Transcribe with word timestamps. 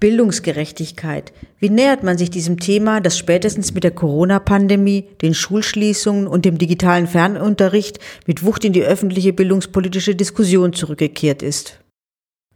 Bildungsgerechtigkeit. 0.00 1.32
Wie 1.58 1.70
nähert 1.70 2.02
man 2.02 2.18
sich 2.18 2.30
diesem 2.30 2.58
Thema, 2.58 3.00
das 3.00 3.18
spätestens 3.18 3.74
mit 3.74 3.84
der 3.84 3.90
Corona-Pandemie, 3.90 5.08
den 5.22 5.34
Schulschließungen 5.34 6.26
und 6.26 6.44
dem 6.44 6.58
digitalen 6.58 7.06
Fernunterricht 7.06 7.98
mit 8.26 8.44
Wucht 8.44 8.64
in 8.64 8.72
die 8.72 8.82
öffentliche 8.82 9.32
bildungspolitische 9.32 10.14
Diskussion 10.14 10.72
zurückgekehrt 10.72 11.42
ist? 11.42 11.80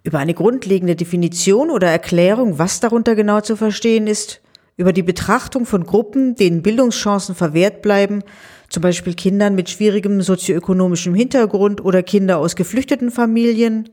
Über 0.05 0.19
eine 0.19 0.35
grundlegende 0.35 0.97
Definition 0.97 1.71
oder 1.71 1.89
Erklärung, 1.89 2.59
was 2.59 2.81
darunter 2.81 3.15
genau 3.15 3.41
zu 3.41 3.57
verstehen 3.57 4.07
ist, 4.07 4.41
über 4.77 4.93
die 4.93 5.03
Betrachtung 5.03 5.67
von 5.67 5.85
Gruppen, 5.85 6.35
denen 6.35 6.63
Bildungschancen 6.63 7.35
verwehrt 7.35 7.83
bleiben, 7.83 8.23
zum 8.69 8.83
Beispiel 8.83 9.15
Kindern 9.15 9.55
mit 9.55 9.69
schwierigem 9.69 10.23
sozioökonomischem 10.23 11.15
Hintergrund 11.15 11.85
oder 11.85 12.03
Kinder 12.03 12.39
aus 12.39 12.57
geflüchteten 12.57 13.11
Familien, 13.11 13.89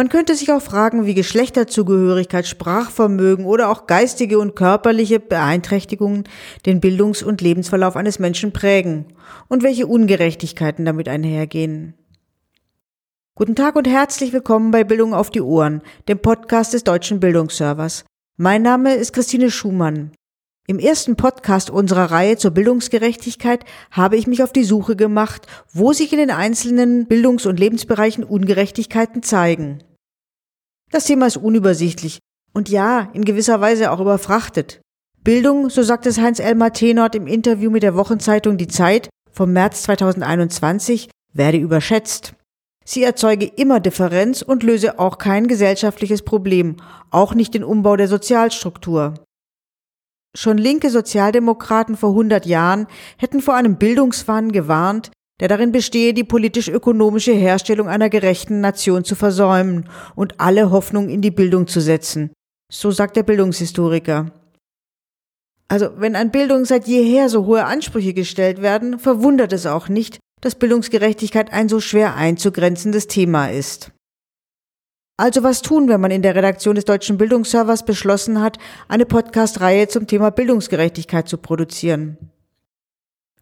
man 0.00 0.08
könnte 0.08 0.34
sich 0.34 0.50
auch 0.50 0.62
fragen, 0.62 1.04
wie 1.04 1.12
Geschlechterzugehörigkeit, 1.12 2.46
Sprachvermögen 2.46 3.44
oder 3.44 3.68
auch 3.68 3.86
geistige 3.86 4.38
und 4.38 4.56
körperliche 4.56 5.20
Beeinträchtigungen 5.20 6.24
den 6.64 6.80
Bildungs- 6.80 7.22
und 7.22 7.42
Lebensverlauf 7.42 7.96
eines 7.96 8.18
Menschen 8.18 8.50
prägen 8.50 9.04
und 9.48 9.62
welche 9.62 9.86
Ungerechtigkeiten 9.86 10.86
damit 10.86 11.06
einhergehen. 11.06 11.92
Guten 13.34 13.54
Tag 13.54 13.76
und 13.76 13.86
herzlich 13.86 14.32
willkommen 14.32 14.70
bei 14.70 14.84
Bildung 14.84 15.12
auf 15.12 15.28
die 15.28 15.42
Ohren, 15.42 15.82
dem 16.08 16.18
Podcast 16.18 16.72
des 16.72 16.82
Deutschen 16.82 17.20
Bildungsservers. 17.20 18.06
Mein 18.38 18.62
Name 18.62 18.94
ist 18.94 19.12
Christine 19.12 19.50
Schumann. 19.50 20.12
Im 20.66 20.78
ersten 20.78 21.16
Podcast 21.16 21.68
unserer 21.68 22.10
Reihe 22.10 22.38
zur 22.38 22.52
Bildungsgerechtigkeit 22.52 23.66
habe 23.90 24.16
ich 24.16 24.26
mich 24.26 24.42
auf 24.42 24.52
die 24.52 24.64
Suche 24.64 24.96
gemacht, 24.96 25.46
wo 25.74 25.92
sich 25.92 26.10
in 26.14 26.20
den 26.20 26.30
einzelnen 26.30 27.06
Bildungs- 27.06 27.44
und 27.44 27.60
Lebensbereichen 27.60 28.24
Ungerechtigkeiten 28.24 29.22
zeigen. 29.22 29.82
Das 30.90 31.04
Thema 31.04 31.26
ist 31.26 31.36
unübersichtlich 31.36 32.18
und 32.52 32.68
ja, 32.68 33.08
in 33.12 33.24
gewisser 33.24 33.60
Weise 33.60 33.92
auch 33.92 34.00
überfrachtet. 34.00 34.80
Bildung, 35.22 35.70
so 35.70 35.82
sagt 35.82 36.06
es 36.06 36.18
Heinz-Elmar 36.18 36.72
Tenort 36.72 37.14
im 37.14 37.26
Interview 37.26 37.70
mit 37.70 37.82
der 37.82 37.94
Wochenzeitung 37.94 38.56
Die 38.56 38.68
Zeit 38.68 39.08
vom 39.30 39.52
März 39.52 39.82
2021, 39.84 41.10
werde 41.32 41.58
überschätzt. 41.58 42.34
Sie 42.84 43.04
erzeuge 43.04 43.46
immer 43.46 43.78
Differenz 43.78 44.42
und 44.42 44.64
löse 44.64 44.98
auch 44.98 45.18
kein 45.18 45.46
gesellschaftliches 45.46 46.22
Problem, 46.22 46.76
auch 47.10 47.34
nicht 47.34 47.54
den 47.54 47.62
Umbau 47.62 47.96
der 47.96 48.08
Sozialstruktur. 48.08 49.14
Schon 50.36 50.58
linke 50.58 50.90
Sozialdemokraten 50.90 51.96
vor 51.96 52.10
100 52.10 52.46
Jahren 52.46 52.86
hätten 53.16 53.40
vor 53.40 53.54
einem 53.54 53.76
Bildungswahn 53.76 54.50
gewarnt, 54.50 55.10
der 55.40 55.48
darin 55.48 55.72
bestehe, 55.72 56.14
die 56.14 56.24
politisch-ökonomische 56.24 57.32
Herstellung 57.32 57.88
einer 57.88 58.10
gerechten 58.10 58.60
Nation 58.60 59.04
zu 59.04 59.14
versäumen 59.14 59.88
und 60.14 60.38
alle 60.38 60.70
Hoffnung 60.70 61.08
in 61.08 61.22
die 61.22 61.30
Bildung 61.30 61.66
zu 61.66 61.80
setzen. 61.80 62.30
So 62.70 62.90
sagt 62.90 63.16
der 63.16 63.24
Bildungshistoriker. 63.24 64.30
Also, 65.68 65.90
wenn 65.96 66.16
an 66.16 66.30
Bildung 66.30 66.64
seit 66.64 66.86
jeher 66.86 67.28
so 67.28 67.46
hohe 67.46 67.64
Ansprüche 67.64 68.12
gestellt 68.12 68.60
werden, 68.60 68.98
verwundert 68.98 69.52
es 69.52 69.66
auch 69.66 69.88
nicht, 69.88 70.18
dass 70.40 70.54
Bildungsgerechtigkeit 70.54 71.52
ein 71.52 71.68
so 71.68 71.80
schwer 71.80 72.16
einzugrenzendes 72.16 73.06
Thema 73.06 73.50
ist. 73.50 73.92
Also 75.16 75.42
was 75.42 75.60
tun, 75.60 75.88
wenn 75.88 76.00
man 76.00 76.10
in 76.10 76.22
der 76.22 76.34
Redaktion 76.34 76.76
des 76.76 76.86
Deutschen 76.86 77.18
Bildungsservers 77.18 77.84
beschlossen 77.84 78.40
hat, 78.40 78.58
eine 78.88 79.04
Podcast-Reihe 79.04 79.86
zum 79.86 80.06
Thema 80.06 80.30
Bildungsgerechtigkeit 80.30 81.28
zu 81.28 81.36
produzieren? 81.36 82.16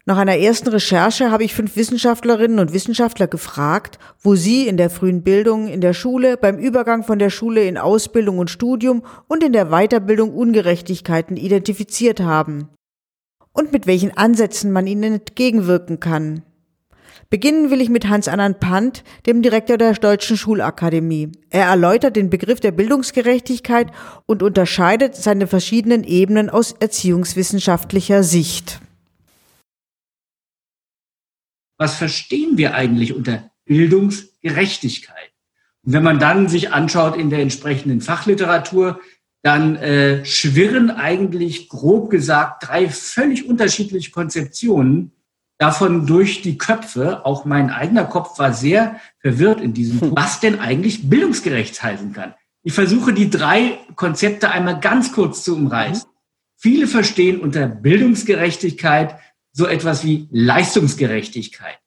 Nach 0.09 0.17
einer 0.17 0.39
ersten 0.39 0.69
Recherche 0.69 1.29
habe 1.29 1.43
ich 1.43 1.53
fünf 1.53 1.75
Wissenschaftlerinnen 1.75 2.57
und 2.57 2.73
Wissenschaftler 2.73 3.27
gefragt, 3.27 3.99
wo 4.19 4.33
sie 4.33 4.67
in 4.67 4.75
der 4.75 4.89
frühen 4.89 5.21
Bildung, 5.21 5.67
in 5.67 5.81
der 5.81 5.93
Schule, 5.93 6.35
beim 6.35 6.57
Übergang 6.57 7.03
von 7.03 7.19
der 7.19 7.29
Schule 7.29 7.65
in 7.65 7.77
Ausbildung 7.77 8.39
und 8.39 8.49
Studium 8.49 9.03
und 9.27 9.43
in 9.43 9.53
der 9.53 9.67
Weiterbildung 9.67 10.33
Ungerechtigkeiten 10.33 11.37
identifiziert 11.37 12.21
haben 12.21 12.69
und 13.53 13.71
mit 13.71 13.85
welchen 13.85 14.17
Ansätzen 14.17 14.71
man 14.71 14.87
ihnen 14.87 15.03
entgegenwirken 15.03 15.99
kann. 15.99 16.41
Beginnen 17.29 17.69
will 17.69 17.79
ich 17.79 17.89
mit 17.89 18.09
Hans-Annan 18.09 18.59
Pant, 18.59 19.03
dem 19.27 19.43
Direktor 19.43 19.77
der 19.77 19.93
Deutschen 19.93 20.37
Schulakademie. 20.37 21.33
Er 21.51 21.65
erläutert 21.65 22.15
den 22.15 22.31
Begriff 22.31 22.59
der 22.59 22.71
Bildungsgerechtigkeit 22.71 23.91
und 24.25 24.41
unterscheidet 24.41 25.15
seine 25.15 25.45
verschiedenen 25.45 26.03
Ebenen 26.03 26.49
aus 26.49 26.71
erziehungswissenschaftlicher 26.79 28.23
Sicht 28.23 28.81
was 31.79 31.95
verstehen 31.95 32.57
wir 32.57 32.75
eigentlich 32.75 33.15
unter 33.15 33.49
Bildungsgerechtigkeit? 33.65 35.31
Und 35.83 35.93
wenn 35.93 36.03
man 36.03 36.19
dann 36.19 36.47
sich 36.49 36.71
anschaut 36.73 37.15
in 37.15 37.29
der 37.31 37.39
entsprechenden 37.39 38.01
Fachliteratur, 38.01 38.99
dann 39.41 39.77
äh, 39.77 40.25
schwirren 40.25 40.91
eigentlich 40.91 41.69
grob 41.69 42.09
gesagt 42.09 42.67
drei 42.67 42.89
völlig 42.89 43.47
unterschiedliche 43.47 44.11
Konzeptionen 44.11 45.13
davon 45.57 46.05
durch 46.05 46.41
die 46.41 46.57
Köpfe. 46.57 47.25
Auch 47.25 47.45
mein 47.45 47.69
eigener 47.69 48.03
Kopf 48.03 48.37
war 48.37 48.53
sehr 48.53 48.99
verwirrt 49.21 49.61
in 49.61 49.73
diesem 49.73 49.99
Punkt, 49.99 50.17
was 50.17 50.41
denn 50.41 50.59
eigentlich 50.59 51.09
bildungsgerecht 51.09 51.81
heißen 51.81 52.11
kann. 52.11 52.33
Ich 52.63 52.73
versuche 52.73 53.13
die 53.13 53.29
drei 53.29 53.79
Konzepte 53.95 54.51
einmal 54.51 54.81
ganz 54.81 55.13
kurz 55.13 55.45
zu 55.45 55.55
umreißen. 55.55 56.09
Mhm. 56.09 56.13
Viele 56.57 56.87
verstehen 56.87 57.39
unter 57.39 57.67
Bildungsgerechtigkeit 57.67 59.15
so 59.51 59.65
etwas 59.65 60.03
wie 60.03 60.27
Leistungsgerechtigkeit. 60.31 61.79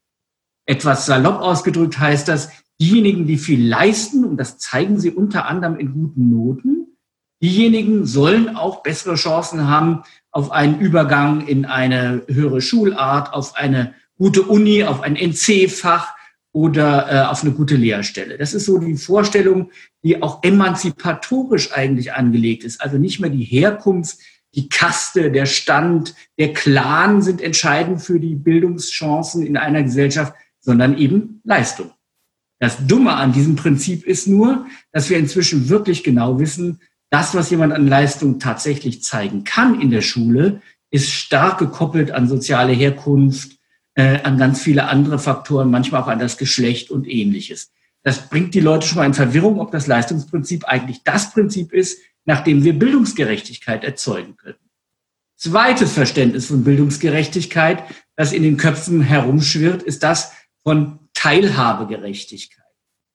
Etwas 0.67 1.07
salopp 1.07 1.41
ausgedrückt 1.41 1.99
heißt 1.99 2.29
das, 2.29 2.51
diejenigen, 2.81 3.27
die 3.27 3.39
viel 3.39 3.67
leisten, 3.67 4.25
und 4.25 4.37
das 4.37 4.59
zeigen 4.59 4.99
sie 4.99 5.11
unter 5.11 5.47
anderem 5.47 5.79
in 5.79 5.93
guten 5.93 6.31
Noten, 6.31 6.99
diejenigen 7.43 8.07
sollen 8.07 8.57
auch 8.57 8.83
bessere 8.83 9.15
Chancen 9.15 9.69
haben 9.69 10.03
auf 10.31 10.51
einen 10.51 10.81
Übergang 10.81 11.47
in 11.47 11.65
eine 11.65 12.23
höhere 12.29 12.61
Schulart, 12.61 13.35
auf 13.35 13.57
eine 13.57 13.95
gute 14.17 14.43
Uni, 14.43 14.85
auf 14.85 15.03
ein 15.03 15.17
NC-Fach 15.17 16.15
oder 16.53 17.11
äh, 17.11 17.27
auf 17.27 17.43
eine 17.43 17.53
gute 17.53 17.77
Lehrstelle. 17.77 18.39
Das 18.39 18.55
ist 18.55 18.67
so 18.67 18.79
die 18.79 18.97
Vorstellung, 18.97 19.71
die 20.05 20.23
auch 20.23 20.43
emanzipatorisch 20.43 21.73
eigentlich 21.73 22.13
angelegt 22.13 22.65
ist. 22.65 22.81
Also 22.81 22.99
nicht 22.99 23.21
mehr 23.21 23.31
die 23.31 23.45
Herkunft, 23.45 24.19
die 24.55 24.69
Kaste, 24.69 25.31
der 25.31 25.47
Stand, 25.47 26.15
der 26.39 26.53
Clan 26.53 27.23
sind 27.23 27.41
entscheidend 27.41 28.03
für 28.03 28.21
die 28.21 28.35
Bildungschancen 28.35 29.47
in 29.47 29.57
einer 29.57 29.83
Gesellschaft, 29.83 30.35
sondern 30.61 30.97
eben 30.99 31.41
Leistung. 31.45 31.93
Das 32.59 32.87
Dumme 32.87 33.15
an 33.15 33.33
diesem 33.33 33.57
Prinzip 33.57 34.07
ist 34.07 34.29
nur, 34.29 34.67
dass 34.93 35.11
wir 35.11 35.19
inzwischen 35.19 35.69
wirklich 35.69 36.05
genau 36.05 36.39
wissen, 36.39 36.81
das, 37.11 37.35
was 37.35 37.51
jemand 37.51 37.73
an 37.73 37.89
Leistung 37.89 38.39
tatsächlich 38.39 39.03
zeigen 39.03 39.45
kann 39.45 39.81
in 39.81 39.91
der 39.91 40.01
Schule, 40.01 40.63
ist 40.91 41.11
stark 41.11 41.59
gekoppelt 41.59 42.11
an 42.11 42.29
soziale 42.29 42.73
Herkunft, 42.73 43.59
äh, 43.95 44.23
an 44.23 44.39
ganz 44.39 44.63
viele 44.63 44.89
andere 44.89 45.19
Faktoren, 45.19 45.71
manchmal 45.71 46.03
auch 46.03 46.09
an 46.09 46.19
das 46.19 46.39
Geschlecht 46.39 46.91
und 46.91 47.09
ähnliches. 47.09 47.73
Das 48.03 48.29
bringt 48.29 48.55
die 48.55 48.61
Leute 48.61 48.87
schon 48.87 48.99
mal 48.99 49.07
in 49.07 49.15
Verwirrung, 49.15 49.61
ob 49.61 49.73
das 49.73 49.87
Leistungsprinzip 49.87 50.65
eigentlich 50.65 51.03
das 51.05 51.33
Prinzip 51.33 51.73
ist, 51.73 51.99
nach 52.25 52.45
dem 52.45 52.65
wir 52.65 52.79
Bildungsgerechtigkeit 52.79 53.85
erzeugen 53.85 54.37
können. 54.37 54.59
Zweites 55.37 55.93
Verständnis 55.93 56.47
von 56.47 56.63
Bildungsgerechtigkeit, 56.63 57.83
das 58.17 58.33
in 58.33 58.43
den 58.43 58.57
Köpfen 58.57 59.01
herumschwirrt, 59.01 59.83
ist 59.83 60.03
das 60.03 60.33
von 60.63 61.01
Teilhabegerechtigkeit. 61.15 62.65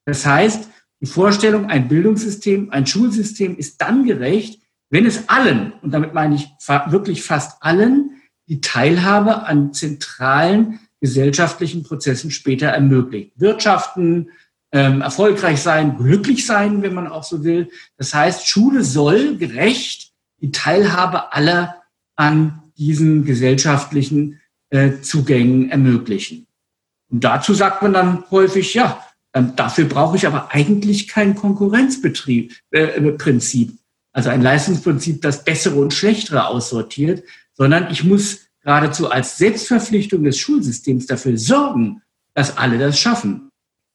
Das 0.06 0.26
heißt, 0.26 0.68
die 1.00 1.06
Vorstellung, 1.06 1.68
ein 1.68 1.88
Bildungssystem, 1.88 2.72
ein 2.72 2.88
Schulsystem 2.88 3.56
ist 3.56 3.82
dann 3.82 4.06
gerecht, 4.06 4.62
wenn 4.90 5.06
es 5.06 5.30
allen, 5.30 5.74
und 5.82 5.92
damit 5.92 6.14
meine 6.14 6.36
ich 6.36 6.48
wirklich 6.90 7.24
fast 7.24 7.62
allen, 7.62 8.22
die 8.48 8.62
Teilhabe 8.62 9.44
an 9.46 9.74
zentralen 9.74 10.80
gesellschaftlichen 11.00 11.84
Prozessen 11.84 12.32
später 12.32 12.68
ermöglicht. 12.68 13.34
Wirtschaften, 13.36 14.32
ähm, 14.72 15.02
erfolgreich 15.02 15.62
sein, 15.62 15.98
glücklich 15.98 16.46
sein, 16.46 16.82
wenn 16.82 16.94
man 16.94 17.08
auch 17.08 17.24
so 17.24 17.44
will. 17.44 17.70
Das 17.98 18.14
heißt, 18.14 18.48
Schule 18.48 18.84
soll 18.84 19.38
gerecht 19.38 20.12
die 20.42 20.52
Teilhabe 20.52 21.34
aller 21.34 21.82
an 22.16 22.62
diesen 22.78 23.26
gesellschaftlichen 23.26 24.40
äh, 24.70 25.00
Zugängen 25.02 25.70
ermöglichen. 25.70 26.48
Und 27.10 27.24
dazu 27.24 27.54
sagt 27.54 27.82
man 27.82 27.94
dann 27.94 28.24
häufig, 28.32 28.74
ja, 28.74 29.04
ähm, 29.34 29.54
dafür 29.56 29.86
brauche 29.86 30.18
ich 30.18 30.28
aber 30.28 30.54
eigentlich 30.54 31.08
kein 31.08 31.36
Konkurrenzbetrieb, 31.36 32.54
äh, 32.72 32.84
äh, 32.84 33.12
Prinzip, 33.14 33.78
also 34.12 34.30
ein 34.30 34.42
Leistungsprinzip, 34.42 35.22
das 35.22 35.44
bessere 35.44 35.76
und 35.76 35.94
schlechtere 35.94 36.48
aussortiert, 36.48 37.24
sondern 37.54 37.90
ich 37.92 38.04
muss 38.04 38.48
geradezu 38.62 39.10
als 39.10 39.38
Selbstverpflichtung 39.38 40.24
des 40.24 40.38
Schulsystems 40.38 41.06
dafür 41.06 41.38
sorgen, 41.38 42.02
dass 42.34 42.58
alle 42.58 42.78
das 42.78 43.00
schaffen. 43.00 43.47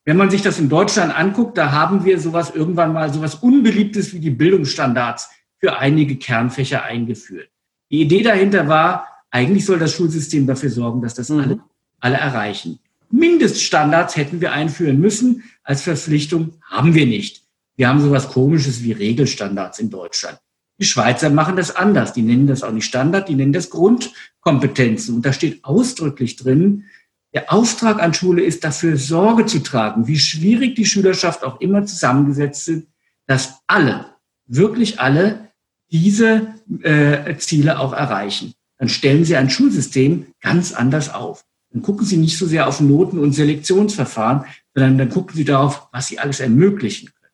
Wenn 0.04 0.16
man 0.16 0.30
sich 0.30 0.42
das 0.42 0.58
in 0.58 0.68
Deutschland 0.68 1.16
anguckt, 1.16 1.56
da 1.56 1.70
haben 1.70 2.04
wir 2.04 2.18
sowas 2.18 2.52
irgendwann 2.54 2.92
mal 2.92 3.12
sowas 3.12 3.36
Unbeliebtes 3.36 4.12
wie 4.12 4.18
die 4.18 4.30
Bildungsstandards 4.30 5.30
für 5.58 5.78
einige 5.78 6.16
Kernfächer 6.16 6.82
eingeführt. 6.82 7.48
Die 7.90 8.00
Idee 8.00 8.22
dahinter 8.22 8.66
war, 8.66 9.06
eigentlich 9.30 9.64
soll 9.64 9.78
das 9.78 9.94
Schulsystem 9.94 10.46
dafür 10.46 10.70
sorgen, 10.70 11.02
dass 11.02 11.14
das 11.14 11.28
mhm. 11.28 11.40
alle, 11.40 11.60
alle 12.00 12.16
erreichen. 12.16 12.80
Mindeststandards 13.10 14.16
hätten 14.16 14.40
wir 14.40 14.52
einführen 14.52 14.98
müssen 14.98 15.44
als 15.62 15.82
Verpflichtung, 15.82 16.54
haben 16.68 16.94
wir 16.94 17.06
nicht. 17.06 17.42
Wir 17.76 17.88
haben 17.88 18.00
sowas 18.00 18.28
Komisches 18.28 18.82
wie 18.82 18.92
Regelstandards 18.92 19.78
in 19.78 19.90
Deutschland. 19.90 20.38
Die 20.78 20.86
Schweizer 20.86 21.30
machen 21.30 21.56
das 21.56 21.76
anders. 21.76 22.12
Die 22.12 22.22
nennen 22.22 22.46
das 22.46 22.62
auch 22.62 22.72
nicht 22.72 22.86
Standard, 22.86 23.28
die 23.28 23.34
nennen 23.34 23.52
das 23.52 23.70
Grundkompetenzen. 23.70 25.14
Und 25.14 25.24
da 25.24 25.32
steht 25.32 25.64
ausdrücklich 25.64 26.36
drin, 26.36 26.84
der 27.34 27.52
Auftrag 27.52 28.02
an 28.02 28.14
Schule 28.14 28.42
ist, 28.42 28.64
dafür 28.64 28.96
Sorge 28.96 29.46
zu 29.46 29.60
tragen, 29.60 30.06
wie 30.06 30.18
schwierig 30.18 30.74
die 30.74 30.86
Schülerschaft 30.86 31.44
auch 31.44 31.60
immer 31.60 31.86
zusammengesetzt 31.86 32.64
sind, 32.64 32.88
dass 33.26 33.60
alle, 33.66 34.16
wirklich 34.46 35.00
alle, 35.00 35.48
diese 35.90 36.54
äh, 36.82 37.36
Ziele 37.36 37.78
auch 37.78 37.92
erreichen. 37.92 38.54
Dann 38.78 38.88
stellen 38.88 39.24
Sie 39.24 39.36
ein 39.36 39.50
Schulsystem 39.50 40.26
ganz 40.40 40.72
anders 40.72 41.12
auf. 41.12 41.44
Dann 41.70 41.82
gucken 41.82 42.04
Sie 42.04 42.16
nicht 42.16 42.36
so 42.36 42.46
sehr 42.46 42.66
auf 42.66 42.80
Noten 42.80 43.18
und 43.18 43.32
Selektionsverfahren, 43.32 44.44
sondern 44.74 44.98
dann 44.98 45.10
gucken 45.10 45.36
Sie 45.36 45.44
darauf, 45.44 45.88
was 45.92 46.08
Sie 46.08 46.18
alles 46.18 46.40
ermöglichen 46.40 47.10
können. 47.14 47.32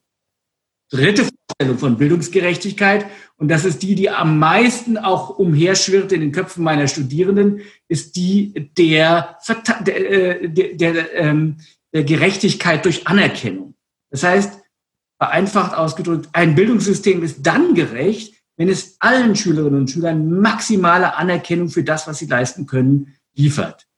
Dritte 0.91 1.29
Vorstellung 1.61 1.79
von 1.79 1.99
Bildungsgerechtigkeit, 1.99 3.07
und 3.37 3.49
das 3.49 3.65
ist 3.65 3.83
die, 3.83 3.97
die 3.97 4.11
am 4.11 4.39
meisten 4.39 4.97
auch 4.97 5.39
umherschwirrt 5.39 6.13
in 6.13 6.21
den 6.21 6.31
Köpfen 6.31 6.63
meiner 6.63 6.87
Studierenden, 6.87 7.63
ist 7.89 8.15
die 8.15 8.71
der, 8.77 9.39
äh, 9.87 10.49
der, 10.49 10.75
der, 10.75 11.15
ähm, 11.17 11.57
der 11.93 12.05
Gerechtigkeit 12.05 12.85
durch 12.85 13.09
Anerkennung. 13.09 13.75
Das 14.11 14.23
heißt, 14.23 14.61
vereinfacht 15.19 15.77
ausgedrückt, 15.77 16.29
ein 16.33 16.55
Bildungssystem 16.55 17.25
ist 17.25 17.45
dann 17.45 17.75
gerecht, 17.75 18.35
wenn 18.57 18.69
es 18.69 18.97
allen 19.01 19.35
Schülerinnen 19.35 19.81
und 19.81 19.91
Schülern 19.91 20.41
maximale 20.41 21.17
Anerkennung 21.17 21.71
für 21.71 21.83
das, 21.83 22.07
was 22.07 22.19
sie 22.19 22.27
leisten 22.27 22.67
können, 22.67 23.17
liefert. 23.35 23.89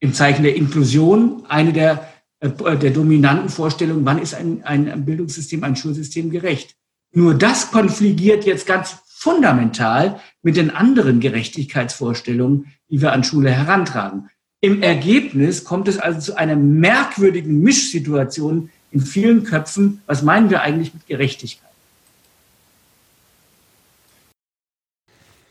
Im 0.00 0.12
Zeichen 0.12 0.42
der 0.42 0.56
Inklusion 0.56 1.46
eine 1.48 1.72
der, 1.72 2.11
der 2.42 2.90
dominanten 2.90 3.48
Vorstellungen, 3.48 4.04
wann 4.04 4.18
ist 4.18 4.34
ein, 4.34 4.64
ein 4.64 5.04
Bildungssystem, 5.04 5.62
ein 5.62 5.76
Schulsystem 5.76 6.30
gerecht. 6.30 6.74
Nur 7.14 7.34
das 7.34 7.70
konfligiert 7.70 8.44
jetzt 8.44 8.66
ganz 8.66 8.96
fundamental 9.06 10.20
mit 10.42 10.56
den 10.56 10.70
anderen 10.70 11.20
Gerechtigkeitsvorstellungen, 11.20 12.72
die 12.88 13.00
wir 13.00 13.12
an 13.12 13.22
Schule 13.22 13.50
herantragen. 13.50 14.28
Im 14.60 14.82
Ergebnis 14.82 15.64
kommt 15.64 15.88
es 15.88 15.98
also 15.98 16.20
zu 16.20 16.36
einer 16.36 16.56
merkwürdigen 16.56 17.60
Mischsituation 17.60 18.70
in 18.90 19.00
vielen 19.00 19.44
Köpfen. 19.44 20.02
Was 20.06 20.22
meinen 20.22 20.50
wir 20.50 20.62
eigentlich 20.62 20.94
mit 20.94 21.06
Gerechtigkeit? 21.06 21.71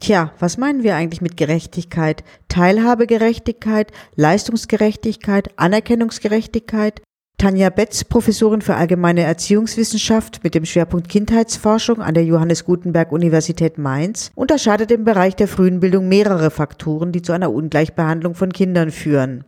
Tja, 0.01 0.33
was 0.39 0.57
meinen 0.57 0.81
wir 0.81 0.95
eigentlich 0.95 1.21
mit 1.21 1.37
Gerechtigkeit? 1.37 2.23
Teilhabegerechtigkeit, 2.47 3.91
Leistungsgerechtigkeit, 4.15 5.51
Anerkennungsgerechtigkeit? 5.57 7.03
Tanja 7.37 7.69
Betz, 7.69 8.03
Professorin 8.03 8.61
für 8.61 8.75
allgemeine 8.75 9.21
Erziehungswissenschaft 9.21 10.43
mit 10.43 10.55
dem 10.55 10.65
Schwerpunkt 10.65 11.07
Kindheitsforschung 11.07 12.01
an 12.01 12.15
der 12.15 12.25
Johannes 12.25 12.65
Gutenberg 12.65 13.11
Universität 13.11 13.77
Mainz, 13.77 14.31
unterscheidet 14.33 14.89
im 14.89 15.03
Bereich 15.03 15.35
der 15.35 15.47
frühen 15.47 15.79
Bildung 15.79 16.07
mehrere 16.07 16.49
Faktoren, 16.49 17.11
die 17.11 17.21
zu 17.21 17.31
einer 17.31 17.51
Ungleichbehandlung 17.51 18.33
von 18.33 18.51
Kindern 18.53 18.89
führen. 18.89 19.43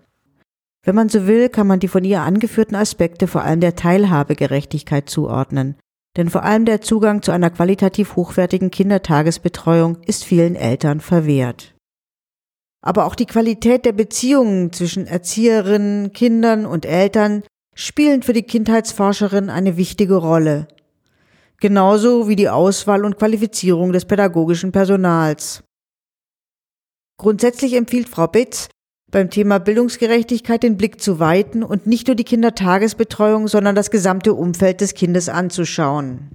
Wenn 0.84 0.96
man 0.96 1.10
so 1.10 1.26
will, 1.26 1.50
kann 1.50 1.66
man 1.66 1.80
die 1.80 1.88
von 1.88 2.04
ihr 2.04 2.22
angeführten 2.22 2.76
Aspekte 2.76 3.26
vor 3.26 3.44
allem 3.44 3.60
der 3.60 3.76
Teilhabegerechtigkeit 3.76 5.10
zuordnen. 5.10 5.76
Denn 6.16 6.30
vor 6.30 6.44
allem 6.44 6.66
der 6.66 6.82
Zugang 6.82 7.22
zu 7.22 7.32
einer 7.32 7.50
qualitativ 7.50 8.16
hochwertigen 8.16 8.70
Kindertagesbetreuung 8.70 9.98
ist 10.06 10.24
vielen 10.24 10.56
Eltern 10.56 11.00
verwehrt. 11.00 11.74
Aber 12.82 13.06
auch 13.06 13.16
die 13.16 13.26
Qualität 13.26 13.86
der 13.86 13.94
Beziehungen 13.94 14.72
zwischen 14.74 15.08
Erzieherinnen, 15.08 16.12
Kindern 16.12 16.66
und 16.66 16.86
Eltern 16.86 17.44
spielen 17.74 18.22
für 18.22 18.34
die 18.34 18.44
Kindheitsforscherin 18.44 19.50
eine 19.50 19.78
wichtige 19.78 20.18
Rolle. 20.18 20.68
Genauso 21.60 22.28
wie 22.28 22.36
die 22.36 22.50
Auswahl 22.50 23.06
und 23.06 23.18
Qualifizierung 23.18 23.94
des 23.94 24.06
pädagogischen 24.06 24.72
Personals. 24.72 25.64
Grundsätzlich 27.18 27.74
empfiehlt 27.74 28.10
Frau 28.10 28.28
Bitz, 28.28 28.68
beim 29.14 29.30
Thema 29.30 29.60
Bildungsgerechtigkeit 29.60 30.62
den 30.62 30.76
Blick 30.76 31.00
zu 31.00 31.20
weiten 31.20 31.64
und 31.64 31.88
nicht 31.88 32.08
nur 32.08 32.16
die 32.16 32.26
Kindertagesbetreuung, 32.26 33.48
sondern 33.48 33.76
das 33.76 33.92
gesamte 33.92 34.34
Umfeld 34.34 34.82
des 34.82 34.94
Kindes 34.94 35.30
anzuschauen. 35.30 36.32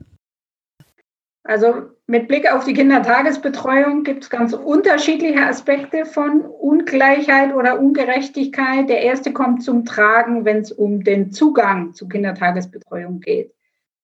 Also 1.45 1.75
mit 2.07 2.29
Blick 2.29 2.51
auf 2.51 2.65
die 2.65 2.75
Kindertagesbetreuung 2.75 4.05
gibt 4.05 4.25
es 4.25 4.31
ganz 4.31 4.53
unterschiedliche 4.53 5.45
Aspekte 5.45 6.05
von 6.05 6.43
Ungleichheit 6.43 7.55
oder 7.55 7.81
Ungerechtigkeit. 7.81 8.89
Der 8.89 9.03
erste 9.03 9.33
kommt 9.33 9.63
zum 9.63 9.85
Tragen, 9.85 10.45
wenn 10.45 10.59
es 10.59 10.73
um 10.73 11.05
den 11.05 11.33
Zugang 11.33 11.95
zu 11.95 12.07
Kindertagesbetreuung 12.07 13.21
geht. 13.21 13.55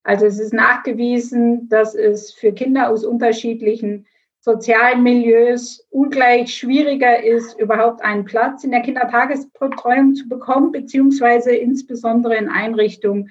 Also 0.03 0.27
es 0.27 0.39
ist 0.39 0.53
nachgewiesen, 0.53 1.69
dass 1.69 1.95
es 1.95 2.33
für 2.33 2.53
Kinder 2.53 2.91
aus 2.91 3.05
unterschiedlichen 3.05 4.07
sozialen 4.45 5.03
Milieus 5.03 5.87
ungleich 5.89 6.55
schwieriger 6.55 7.25
ist, 7.25 7.59
überhaupt 7.59 8.03
einen 8.05 8.27
Platz 8.27 8.63
in 8.63 8.73
der 8.73 8.83
Kindertagesbetreuung 8.83 10.15
zu 10.15 10.29
bekommen, 10.29 10.71
beziehungsweise 10.71 11.57
insbesondere 11.57 12.37
in 12.37 12.51
Einrichtungen, 12.51 13.31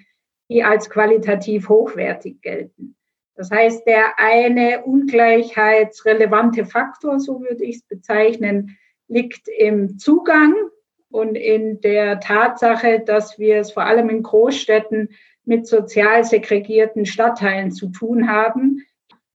die 0.49 0.63
als 0.63 0.89
qualitativ 0.89 1.69
hochwertig 1.69 2.41
gelten. 2.41 2.95
Das 3.35 3.51
heißt, 3.51 3.85
der 3.85 4.17
eine 4.17 4.85
ungleichheitsrelevante 4.85 6.65
Faktor, 6.65 7.19
so 7.19 7.41
würde 7.41 7.63
ich 7.63 7.75
es 7.75 7.83
bezeichnen, 7.83 8.75
liegt 9.07 9.47
im 9.47 9.99
Zugang 9.99 10.55
und 11.11 11.35
in 11.35 11.79
der 11.81 12.21
Tatsache, 12.21 13.03
dass 13.05 13.37
wir 13.37 13.57
es 13.57 13.71
vor 13.71 13.83
allem 13.83 14.09
in 14.09 14.23
Großstädten 14.23 15.09
mit 15.45 15.67
sozial 15.67 16.23
segregierten 16.23 17.05
Stadtteilen 17.05 17.71
zu 17.71 17.89
tun 17.89 18.31
haben, 18.31 18.83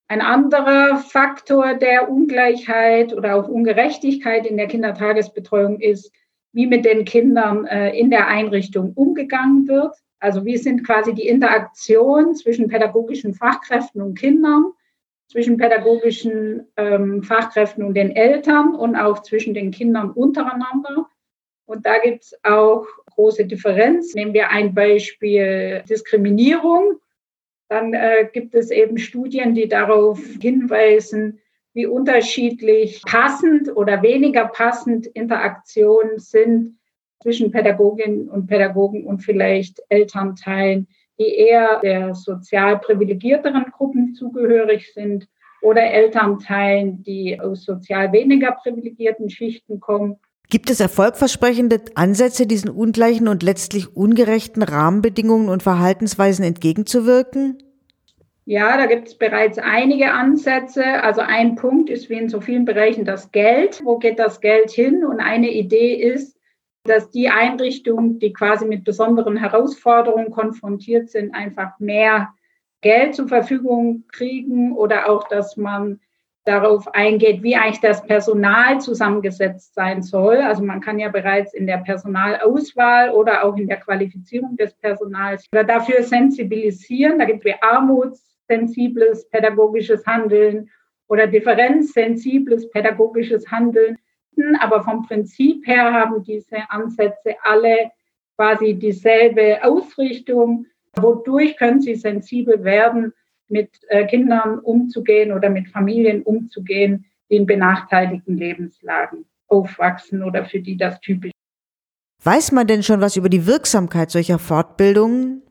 ein 0.08 0.22
anderer 0.22 0.96
Faktor 0.96 1.74
der 1.74 2.10
Ungleichheit 2.10 3.12
oder 3.12 3.36
auch 3.36 3.48
Ungerechtigkeit 3.48 4.46
in 4.46 4.56
der 4.56 4.66
Kindertagesbetreuung 4.66 5.80
ist, 5.80 6.10
wie 6.52 6.66
mit 6.66 6.86
den 6.86 7.04
Kindern 7.04 7.66
äh, 7.66 7.90
in 7.96 8.10
der 8.10 8.26
Einrichtung 8.26 8.94
umgegangen 8.94 9.68
wird. 9.68 9.94
Also 10.18 10.44
wie 10.46 10.56
sind 10.56 10.84
quasi 10.84 11.14
die 11.14 11.28
Interaktion 11.28 12.34
zwischen 12.34 12.68
pädagogischen 12.68 13.34
Fachkräften 13.34 14.00
und 14.00 14.18
Kindern, 14.18 14.72
zwischen 15.28 15.58
pädagogischen 15.58 16.66
ähm, 16.76 17.22
Fachkräften 17.22 17.84
und 17.84 17.94
den 17.94 18.16
Eltern 18.16 18.74
und 18.74 18.96
auch 18.96 19.22
zwischen 19.22 19.52
den 19.52 19.70
Kindern 19.70 20.10
untereinander. 20.10 21.06
Und 21.66 21.84
da 21.84 21.98
gibt 21.98 22.24
es 22.24 22.34
auch 22.44 22.86
große 23.14 23.44
Differenz. 23.44 24.14
Nehmen 24.14 24.32
wir 24.32 24.48
ein 24.48 24.74
Beispiel 24.74 25.84
Diskriminierung. 25.86 26.98
Dann 27.68 27.92
äh, 27.92 28.28
gibt 28.32 28.54
es 28.54 28.70
eben 28.70 28.98
Studien, 28.98 29.54
die 29.54 29.68
darauf 29.68 30.20
hinweisen, 30.40 31.40
wie 31.74 31.86
unterschiedlich 31.86 33.02
passend 33.06 33.76
oder 33.76 34.02
weniger 34.02 34.46
passend 34.46 35.06
Interaktionen 35.06 36.18
sind 36.18 36.78
zwischen 37.20 37.50
Pädagoginnen 37.50 38.28
und 38.28 38.46
Pädagogen 38.46 39.04
und 39.04 39.20
vielleicht 39.20 39.82
Elternteilen, 39.88 40.88
die 41.18 41.34
eher 41.34 41.80
der 41.80 42.14
sozial 42.14 42.78
privilegierteren 42.78 43.66
Gruppen 43.70 44.14
zugehörig 44.14 44.92
sind 44.94 45.28
oder 45.60 45.82
Elternteilen, 45.82 47.02
die 47.02 47.38
aus 47.40 47.64
sozial 47.64 48.12
weniger 48.12 48.52
privilegierten 48.52 49.28
Schichten 49.28 49.80
kommen 49.80 50.18
Gibt 50.50 50.70
es 50.70 50.80
erfolgversprechende 50.80 51.82
Ansätze, 51.94 52.46
diesen 52.46 52.70
ungleichen 52.70 53.28
und 53.28 53.42
letztlich 53.42 53.94
ungerechten 53.94 54.62
Rahmenbedingungen 54.62 55.50
und 55.50 55.62
Verhaltensweisen 55.62 56.42
entgegenzuwirken? 56.42 57.58
Ja, 58.46 58.78
da 58.78 58.86
gibt 58.86 59.08
es 59.08 59.18
bereits 59.18 59.58
einige 59.58 60.10
Ansätze. 60.12 60.82
Also 61.02 61.20
ein 61.20 61.54
Punkt 61.54 61.90
ist 61.90 62.08
wie 62.08 62.14
in 62.14 62.30
so 62.30 62.40
vielen 62.40 62.64
Bereichen 62.64 63.04
das 63.04 63.30
Geld. 63.30 63.82
Wo 63.84 63.98
geht 63.98 64.18
das 64.18 64.40
Geld 64.40 64.70
hin? 64.70 65.04
Und 65.04 65.20
eine 65.20 65.50
Idee 65.50 65.94
ist, 65.94 66.38
dass 66.84 67.10
die 67.10 67.28
Einrichtungen, 67.28 68.18
die 68.18 68.32
quasi 68.32 68.64
mit 68.64 68.84
besonderen 68.84 69.36
Herausforderungen 69.36 70.30
konfrontiert 70.30 71.10
sind, 71.10 71.34
einfach 71.34 71.78
mehr 71.78 72.30
Geld 72.80 73.14
zur 73.14 73.28
Verfügung 73.28 74.04
kriegen 74.10 74.74
oder 74.74 75.10
auch, 75.10 75.28
dass 75.28 75.58
man 75.58 76.00
darauf 76.48 76.88
eingeht, 76.94 77.42
wie 77.42 77.56
eigentlich 77.56 77.80
das 77.80 78.02
Personal 78.06 78.80
zusammengesetzt 78.80 79.74
sein 79.74 80.02
soll. 80.02 80.38
Also 80.38 80.64
man 80.64 80.80
kann 80.80 80.98
ja 80.98 81.10
bereits 81.10 81.52
in 81.52 81.66
der 81.66 81.78
Personalauswahl 81.78 83.10
oder 83.10 83.44
auch 83.44 83.56
in 83.56 83.68
der 83.68 83.76
Qualifizierung 83.76 84.56
des 84.56 84.72
Personals 84.74 85.44
dafür 85.52 86.02
sensibilisieren. 86.02 87.18
Da 87.18 87.26
gibt 87.26 87.44
es 87.44 87.52
armutssensibles 87.60 89.28
pädagogisches 89.28 90.06
Handeln 90.06 90.70
oder 91.08 91.26
differenzsensibles 91.26 92.70
pädagogisches 92.70 93.50
Handeln. 93.50 93.98
Aber 94.60 94.82
vom 94.82 95.06
Prinzip 95.06 95.66
her 95.66 95.92
haben 95.92 96.22
diese 96.22 96.70
Ansätze 96.70 97.36
alle 97.42 97.90
quasi 98.36 98.74
dieselbe 98.74 99.58
Ausrichtung. 99.62 100.64
Wodurch 100.96 101.58
können 101.58 101.82
sie 101.82 101.94
sensibel 101.94 102.64
werden 102.64 103.12
mit 103.50 103.70
äh, 103.88 104.06
Kindern 104.06 104.58
umzugehen 104.58 105.32
oder 105.32 105.50
mit 105.50 105.68
Familien 105.68 106.22
umzugehen, 106.22 107.06
die 107.30 107.36
in 107.36 107.46
benachteiligten 107.46 108.36
Lebenslagen 108.36 109.24
aufwachsen 109.46 110.22
oder 110.22 110.44
für 110.44 110.60
die 110.60 110.76
das 110.76 111.00
typisch 111.00 111.32
Weiß 112.24 112.52
man 112.52 112.66
denn 112.66 112.82
schon 112.82 113.00
was 113.00 113.16
über 113.16 113.28
die 113.28 113.46
Wirksamkeit 113.46 114.10
solcher 114.10 114.40
Fortbildungen? 114.40 115.42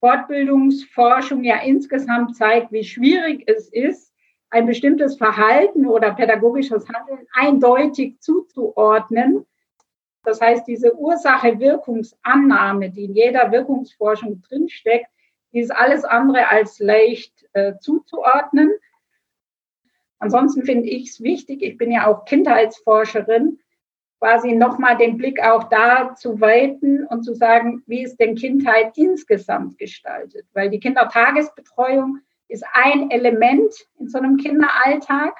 Fortbildungsforschung 0.00 1.42
ja 1.42 1.62
insgesamt 1.62 2.36
zeigt, 2.36 2.70
wie 2.70 2.84
schwierig 2.84 3.44
es 3.46 3.68
ist, 3.68 4.12
ein 4.50 4.66
bestimmtes 4.66 5.16
Verhalten 5.16 5.86
oder 5.86 6.12
pädagogisches 6.12 6.86
Handeln 6.88 7.26
eindeutig 7.32 8.20
zuzuordnen. 8.20 9.46
Das 10.24 10.40
heißt, 10.40 10.66
diese 10.66 10.94
Ursache-Wirkungsannahme, 10.98 12.90
die 12.90 13.04
in 13.04 13.14
jeder 13.14 13.50
Wirkungsforschung 13.50 14.42
drinsteckt, 14.42 15.08
die 15.52 15.60
ist 15.60 15.70
alles 15.70 16.04
andere 16.04 16.48
als 16.48 16.78
leicht 16.78 17.46
äh, 17.52 17.74
zuzuordnen. 17.80 18.70
Ansonsten 20.18 20.64
finde 20.64 20.88
ich 20.88 21.10
es 21.10 21.20
wichtig, 21.22 21.62
ich 21.62 21.78
bin 21.78 21.90
ja 21.90 22.06
auch 22.06 22.24
Kindheitsforscherin, 22.24 23.58
quasi 24.18 24.52
nochmal 24.52 24.98
den 24.98 25.16
Blick 25.16 25.42
auch 25.42 25.64
da 25.64 26.14
zu 26.14 26.40
weiten 26.40 27.06
und 27.06 27.22
zu 27.24 27.34
sagen, 27.34 27.82
wie 27.86 28.02
ist 28.02 28.18
denn 28.20 28.34
Kindheit 28.34 28.96
insgesamt 28.98 29.78
gestaltet? 29.78 30.46
Weil 30.52 30.68
die 30.68 30.78
Kindertagesbetreuung 30.78 32.18
ist 32.48 32.64
ein 32.74 33.10
Element 33.10 33.72
in 33.98 34.08
so 34.08 34.18
einem 34.18 34.36
Kinderalltag 34.36 35.38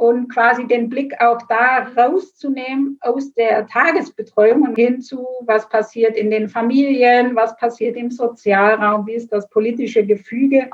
und 0.00 0.28
quasi 0.32 0.66
den 0.66 0.88
Blick 0.88 1.20
auch 1.20 1.42
da 1.46 1.92
rauszunehmen 1.94 2.96
aus 3.02 3.34
der 3.34 3.66
Tagesbetreuung 3.66 4.62
und 4.62 4.74
hin 4.74 5.02
zu, 5.02 5.26
was 5.42 5.68
passiert 5.68 6.16
in 6.16 6.30
den 6.30 6.48
Familien, 6.48 7.36
was 7.36 7.54
passiert 7.58 7.98
im 7.98 8.10
Sozialraum, 8.10 9.06
wie 9.06 9.12
ist 9.12 9.30
das 9.30 9.50
politische 9.50 10.06
Gefüge. 10.06 10.70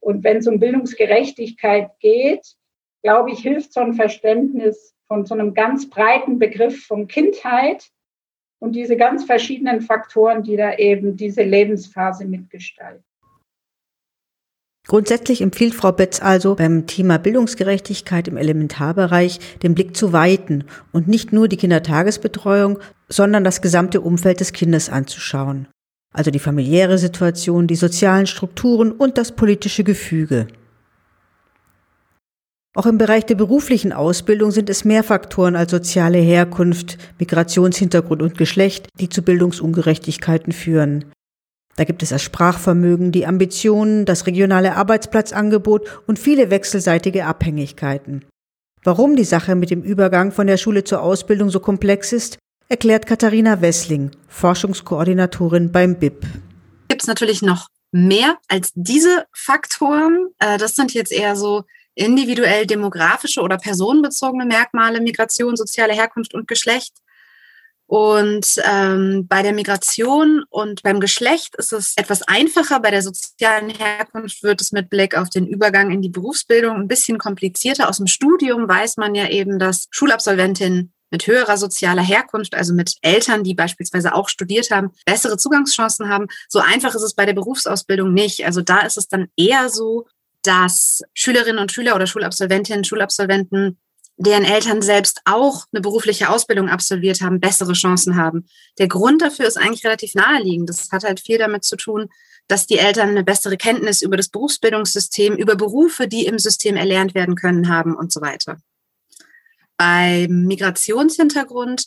Und 0.00 0.24
wenn 0.24 0.38
es 0.38 0.48
um 0.48 0.58
Bildungsgerechtigkeit 0.58 1.92
geht, 2.00 2.44
glaube 3.04 3.30
ich, 3.30 3.38
hilft 3.38 3.72
so 3.72 3.78
ein 3.78 3.94
Verständnis 3.94 4.96
von 5.06 5.24
so 5.24 5.34
einem 5.34 5.54
ganz 5.54 5.88
breiten 5.88 6.40
Begriff 6.40 6.84
von 6.84 7.06
Kindheit 7.06 7.92
und 8.58 8.72
diese 8.72 8.96
ganz 8.96 9.22
verschiedenen 9.22 9.82
Faktoren, 9.82 10.42
die 10.42 10.56
da 10.56 10.74
eben 10.74 11.16
diese 11.16 11.44
Lebensphase 11.44 12.24
mitgestalten. 12.24 13.04
Grundsätzlich 14.88 15.40
empfiehlt 15.40 15.74
Frau 15.74 15.90
Betz 15.90 16.22
also 16.22 16.54
beim 16.54 16.86
Thema 16.86 17.18
Bildungsgerechtigkeit 17.18 18.28
im 18.28 18.36
Elementarbereich 18.36 19.40
den 19.62 19.74
Blick 19.74 19.96
zu 19.96 20.12
weiten 20.12 20.64
und 20.92 21.08
nicht 21.08 21.32
nur 21.32 21.48
die 21.48 21.56
Kindertagesbetreuung, 21.56 22.78
sondern 23.08 23.42
das 23.42 23.62
gesamte 23.62 24.00
Umfeld 24.00 24.38
des 24.38 24.52
Kindes 24.52 24.88
anzuschauen. 24.88 25.66
Also 26.12 26.30
die 26.30 26.38
familiäre 26.38 26.98
Situation, 26.98 27.66
die 27.66 27.74
sozialen 27.74 28.28
Strukturen 28.28 28.92
und 28.92 29.18
das 29.18 29.32
politische 29.32 29.82
Gefüge. 29.82 30.46
Auch 32.76 32.86
im 32.86 32.98
Bereich 32.98 33.26
der 33.26 33.34
beruflichen 33.34 33.92
Ausbildung 33.92 34.50
sind 34.50 34.70
es 34.70 34.84
mehr 34.84 35.02
Faktoren 35.02 35.56
als 35.56 35.70
soziale 35.70 36.18
Herkunft, 36.18 36.98
Migrationshintergrund 37.18 38.22
und 38.22 38.38
Geschlecht, 38.38 38.88
die 39.00 39.08
zu 39.08 39.22
Bildungsungerechtigkeiten 39.22 40.52
führen. 40.52 41.06
Da 41.76 41.84
gibt 41.84 42.02
es 42.02 42.08
das 42.08 42.22
Sprachvermögen, 42.22 43.12
die 43.12 43.26
Ambitionen, 43.26 44.06
das 44.06 44.26
regionale 44.26 44.76
Arbeitsplatzangebot 44.76 46.02
und 46.06 46.18
viele 46.18 46.50
wechselseitige 46.50 47.26
Abhängigkeiten. 47.26 48.24
Warum 48.82 49.16
die 49.16 49.24
Sache 49.24 49.54
mit 49.54 49.70
dem 49.70 49.82
Übergang 49.82 50.32
von 50.32 50.46
der 50.46 50.56
Schule 50.56 50.84
zur 50.84 51.02
Ausbildung 51.02 51.50
so 51.50 51.60
komplex 51.60 52.12
ist, 52.12 52.38
erklärt 52.68 53.06
Katharina 53.06 53.60
Wessling, 53.60 54.10
Forschungskoordinatorin 54.28 55.70
beim 55.70 55.98
BIP. 55.98 56.24
Gibt 56.88 57.02
es 57.02 57.08
natürlich 57.08 57.42
noch 57.42 57.68
mehr 57.92 58.38
als 58.48 58.72
diese 58.74 59.26
Faktoren. 59.32 60.28
Äh, 60.38 60.58
das 60.58 60.74
sind 60.74 60.94
jetzt 60.94 61.12
eher 61.12 61.36
so 61.36 61.64
individuell 61.94 62.66
demografische 62.66 63.40
oder 63.40 63.56
personenbezogene 63.56 64.44
Merkmale, 64.44 65.00
Migration, 65.00 65.56
soziale 65.56 65.94
Herkunft 65.94 66.34
und 66.34 66.46
Geschlecht. 66.46 66.94
Und 67.88 68.60
ähm, 68.64 69.26
bei 69.28 69.42
der 69.42 69.52
Migration 69.52 70.42
und 70.50 70.82
beim 70.82 70.98
Geschlecht 70.98 71.54
ist 71.56 71.72
es 71.72 71.92
etwas 71.96 72.22
einfacher. 72.22 72.80
Bei 72.80 72.90
der 72.90 73.02
sozialen 73.02 73.70
Herkunft 73.70 74.42
wird 74.42 74.60
es 74.60 74.72
mit 74.72 74.90
Blick 74.90 75.16
auf 75.16 75.30
den 75.30 75.46
Übergang 75.46 75.92
in 75.92 76.02
die 76.02 76.08
Berufsbildung 76.08 76.76
ein 76.76 76.88
bisschen 76.88 77.18
komplizierter. 77.18 77.88
Aus 77.88 77.98
dem 77.98 78.08
Studium 78.08 78.68
weiß 78.68 78.96
man 78.96 79.14
ja 79.14 79.28
eben, 79.28 79.60
dass 79.60 79.86
Schulabsolventinnen 79.90 80.92
mit 81.10 81.26
höherer 81.28 81.56
sozialer 81.56 82.02
Herkunft, 82.02 82.54
also 82.54 82.74
mit 82.74 82.96
Eltern, 83.02 83.44
die 83.44 83.54
beispielsweise 83.54 84.14
auch 84.14 84.28
studiert 84.28 84.72
haben, 84.72 84.90
bessere 85.04 85.36
Zugangschancen 85.36 86.08
haben. 86.08 86.26
So 86.48 86.58
einfach 86.58 86.94
ist 86.94 87.02
es 87.02 87.14
bei 87.14 87.24
der 87.24 87.34
Berufsausbildung 87.34 88.12
nicht. 88.12 88.44
Also 88.44 88.62
da 88.62 88.80
ist 88.80 88.98
es 88.98 89.06
dann 89.06 89.28
eher 89.36 89.68
so, 89.68 90.06
dass 90.42 91.02
Schülerinnen 91.14 91.60
und 91.60 91.72
Schüler 91.72 91.94
oder 91.94 92.06
Schulabsolventinnen, 92.06 92.84
Schulabsolventen, 92.84 93.78
deren 94.16 94.44
Eltern 94.44 94.80
selbst 94.80 95.20
auch 95.24 95.66
eine 95.72 95.82
berufliche 95.82 96.30
Ausbildung 96.30 96.68
absolviert 96.68 97.20
haben, 97.20 97.40
bessere 97.40 97.74
Chancen 97.74 98.16
haben. 98.16 98.46
Der 98.78 98.88
Grund 98.88 99.20
dafür 99.22 99.46
ist 99.46 99.58
eigentlich 99.58 99.84
relativ 99.84 100.14
naheliegend. 100.14 100.68
Das 100.68 100.90
hat 100.90 101.04
halt 101.04 101.20
viel 101.20 101.38
damit 101.38 101.64
zu 101.64 101.76
tun, 101.76 102.08
dass 102.48 102.66
die 102.66 102.78
Eltern 102.78 103.10
eine 103.10 103.24
bessere 103.24 103.56
Kenntnis 103.56 104.02
über 104.02 104.16
das 104.16 104.28
Berufsbildungssystem, 104.28 105.34
über 105.34 105.56
Berufe, 105.56 106.08
die 106.08 106.26
im 106.26 106.38
System 106.38 106.76
erlernt 106.76 107.14
werden 107.14 107.34
können, 107.34 107.68
haben 107.68 107.94
und 107.94 108.12
so 108.12 108.20
weiter. 108.20 108.58
Beim 109.76 110.46
Migrationshintergrund 110.46 111.86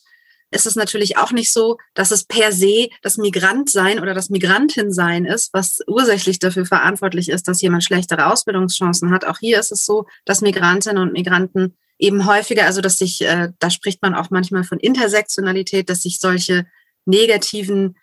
ist 0.51 0.65
es 0.65 0.75
natürlich 0.75 1.17
auch 1.17 1.31
nicht 1.31 1.51
so, 1.51 1.77
dass 1.93 2.11
es 2.11 2.25
per 2.25 2.51
se 2.51 2.89
das 3.01 3.17
Migrantsein 3.17 3.99
oder 3.99 4.13
das 4.13 4.29
Migrantinsein 4.29 5.25
ist, 5.25 5.53
was 5.53 5.79
ursächlich 5.87 6.39
dafür 6.39 6.65
verantwortlich 6.65 7.29
ist, 7.29 7.47
dass 7.47 7.61
jemand 7.61 7.83
schlechtere 7.83 8.27
Ausbildungschancen 8.27 9.11
hat. 9.11 9.25
Auch 9.25 9.39
hier 9.39 9.59
ist 9.59 9.71
es 9.71 9.85
so, 9.85 10.05
dass 10.25 10.41
Migrantinnen 10.41 11.01
und 11.01 11.13
Migranten 11.13 11.77
eben 11.99 12.25
häufiger, 12.25 12.65
also 12.65 12.81
dass 12.81 12.97
sich, 12.97 13.21
äh, 13.21 13.49
da 13.59 13.69
spricht 13.69 14.01
man 14.01 14.15
auch 14.15 14.29
manchmal 14.29 14.63
von 14.63 14.79
Intersektionalität, 14.79 15.89
dass 15.89 16.03
sich 16.03 16.19
solche 16.19 16.65
negativen 17.05 17.97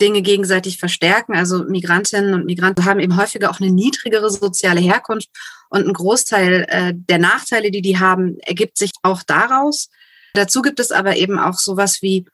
Dinge 0.00 0.22
gegenseitig 0.22 0.78
verstärken. 0.78 1.34
Also 1.34 1.64
Migrantinnen 1.64 2.34
und 2.34 2.46
Migranten 2.46 2.84
haben 2.84 3.00
eben 3.00 3.16
häufiger 3.16 3.50
auch 3.50 3.60
eine 3.60 3.72
niedrigere 3.72 4.30
soziale 4.30 4.80
Herkunft 4.80 5.30
und 5.70 5.86
ein 5.86 5.92
Großteil 5.92 6.66
äh, 6.68 6.92
der 6.94 7.18
Nachteile, 7.18 7.70
die 7.70 7.82
die 7.82 7.98
haben, 7.98 8.38
ergibt 8.40 8.78
sich 8.78 8.92
auch 9.02 9.22
daraus. 9.22 9.88
Dazu 10.34 10.62
gibt 10.62 10.78
es 10.78 10.92
aber 10.92 11.16
eben 11.16 11.38
auch 11.38 11.58
sowas 11.58 12.02
wie 12.02 12.26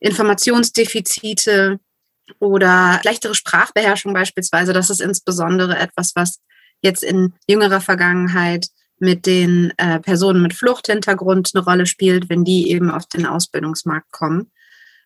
Informationsdefizite 0.00 1.78
oder 2.40 2.98
schlechtere 3.02 3.34
Sprachbeherrschung 3.34 4.14
beispielsweise. 4.14 4.72
Das 4.72 4.90
ist 4.90 5.00
insbesondere 5.00 5.78
etwas, 5.78 6.16
was 6.16 6.40
jetzt 6.80 7.04
in 7.04 7.34
jüngerer 7.46 7.80
Vergangenheit 7.80 8.66
mit 9.02 9.26
den 9.26 9.72
äh, 9.76 10.00
Personen 10.00 10.40
mit 10.40 10.54
Fluchthintergrund 10.54 11.50
eine 11.54 11.64
Rolle 11.64 11.86
spielt, 11.86 12.30
wenn 12.30 12.44
die 12.44 12.70
eben 12.70 12.90
auf 12.90 13.06
den 13.06 13.26
Ausbildungsmarkt 13.26 14.10
kommen. 14.12 14.50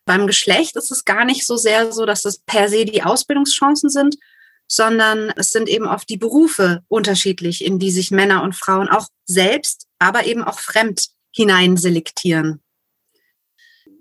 Beim 0.05 0.27
Geschlecht 0.27 0.77
ist 0.77 0.91
es 0.91 1.03
gar 1.03 1.25
nicht 1.25 1.45
so 1.45 1.57
sehr 1.57 1.91
so, 1.91 2.05
dass 2.05 2.23
es 2.23 2.37
per 2.37 2.69
se 2.69 2.85
die 2.85 3.03
Ausbildungschancen 3.03 3.89
sind, 3.89 4.15
sondern 4.67 5.31
es 5.35 5.49
sind 5.49 5.67
eben 5.67 5.87
oft 5.87 6.07
die 6.09 6.17
Berufe 6.17 6.83
unterschiedlich, 6.87 7.65
in 7.65 7.79
die 7.79 7.91
sich 7.91 8.11
Männer 8.11 8.43
und 8.43 8.55
Frauen 8.55 8.87
auch 8.87 9.07
selbst, 9.25 9.87
aber 9.99 10.25
eben 10.25 10.43
auch 10.43 10.59
fremd 10.59 11.07
hineinselektieren. 11.31 12.61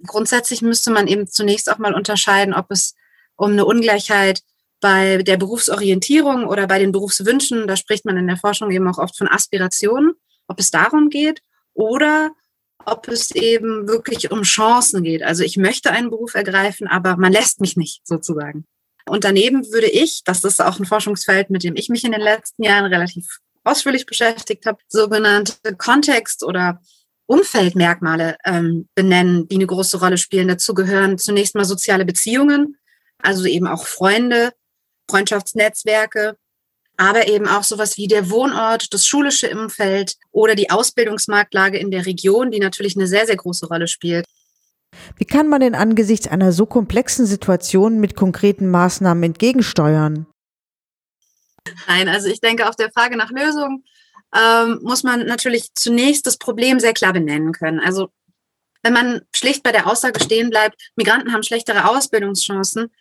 Grundsätzlich 0.06 0.62
müsste 0.62 0.90
man 0.90 1.08
eben 1.08 1.26
zunächst 1.26 1.70
auch 1.70 1.78
mal 1.78 1.94
unterscheiden, 1.94 2.54
ob 2.54 2.70
es 2.70 2.94
um 3.36 3.52
eine 3.52 3.64
Ungleichheit 3.64 4.42
bei 4.80 5.22
der 5.22 5.36
Berufsorientierung 5.36 6.46
oder 6.46 6.66
bei 6.66 6.78
den 6.78 6.92
Berufswünschen, 6.92 7.66
da 7.66 7.76
spricht 7.76 8.04
man 8.04 8.16
in 8.16 8.26
der 8.26 8.36
Forschung 8.36 8.70
eben 8.70 8.88
auch 8.88 8.98
oft 8.98 9.16
von 9.16 9.28
Aspirationen, 9.28 10.12
ob 10.48 10.60
es 10.60 10.70
darum 10.70 11.08
geht 11.08 11.40
oder 11.74 12.30
ob 12.84 13.08
es 13.08 13.30
eben 13.32 13.88
wirklich 13.88 14.30
um 14.30 14.42
Chancen 14.42 15.02
geht. 15.02 15.22
Also 15.22 15.42
ich 15.42 15.56
möchte 15.56 15.90
einen 15.90 16.10
Beruf 16.10 16.34
ergreifen, 16.34 16.86
aber 16.86 17.16
man 17.16 17.32
lässt 17.32 17.60
mich 17.60 17.76
nicht 17.76 18.06
sozusagen. 18.06 18.64
Und 19.08 19.24
daneben 19.24 19.64
würde 19.72 19.88
ich, 19.88 20.22
das 20.24 20.44
ist 20.44 20.60
auch 20.60 20.78
ein 20.78 20.84
Forschungsfeld, 20.84 21.50
mit 21.50 21.62
dem 21.62 21.76
ich 21.76 21.88
mich 21.88 22.04
in 22.04 22.12
den 22.12 22.20
letzten 22.20 22.62
Jahren 22.62 22.92
relativ 22.92 23.38
ausführlich 23.64 24.06
beschäftigt 24.06 24.66
habe, 24.66 24.78
sogenannte 24.88 25.74
Kontext- 25.76 26.44
oder 26.44 26.80
Umfeldmerkmale 27.26 28.36
ähm, 28.44 28.88
benennen, 28.94 29.48
die 29.48 29.56
eine 29.56 29.66
große 29.66 29.98
Rolle 29.98 30.18
spielen. 30.18 30.48
Dazu 30.48 30.74
gehören 30.74 31.18
zunächst 31.18 31.56
mal 31.56 31.64
soziale 31.64 32.04
Beziehungen, 32.04 32.76
also 33.18 33.46
eben 33.46 33.66
auch 33.66 33.86
Freunde, 33.86 34.52
Freundschaftsnetzwerke, 35.10 36.36
aber 36.96 37.28
eben 37.28 37.46
auch 37.46 37.62
sowas 37.62 37.96
wie 37.96 38.08
der 38.08 38.30
Wohnort, 38.30 38.92
das 38.92 39.06
schulische 39.06 39.50
Umfeld 39.50 40.16
oder 40.32 40.54
die 40.54 40.70
Ausbildungsmarktlage 40.70 41.78
in 41.78 41.90
der 41.90 42.06
Region, 42.06 42.50
die 42.50 42.60
natürlich 42.60 42.96
eine 42.96 43.06
sehr, 43.06 43.26
sehr 43.26 43.36
große 43.36 43.66
Rolle 43.66 43.88
spielt. 43.88 44.26
Wie 45.16 45.26
kann 45.26 45.48
man 45.48 45.60
denn 45.60 45.74
angesichts 45.74 46.26
einer 46.26 46.52
so 46.52 46.64
komplexen 46.64 47.26
Situation 47.26 48.00
mit 48.00 48.16
konkreten 48.16 48.70
Maßnahmen 48.70 49.22
entgegensteuern? 49.22 50.26
Nein, 51.86 52.08
also 52.08 52.28
ich 52.28 52.40
denke, 52.40 52.68
auf 52.68 52.76
der 52.76 52.90
Frage 52.92 53.16
nach 53.16 53.30
Lösungen 53.30 53.84
ähm, 54.34 54.80
muss 54.82 55.02
man 55.02 55.26
natürlich 55.26 55.74
zunächst 55.74 56.26
das 56.26 56.38
Problem 56.38 56.80
sehr 56.80 56.92
klar 56.92 57.12
benennen 57.12 57.52
können. 57.52 57.80
Also 57.80 58.08
wenn 58.82 58.92
man 58.92 59.22
schlicht 59.34 59.62
bei 59.62 59.72
der 59.72 59.86
Aussage 59.86 60.22
stehen 60.22 60.50
bleibt, 60.50 60.80
Migranten 60.94 61.32
haben 61.32 61.42
schlechtere 61.42 61.88
Ausbildungschancen, 61.88 62.92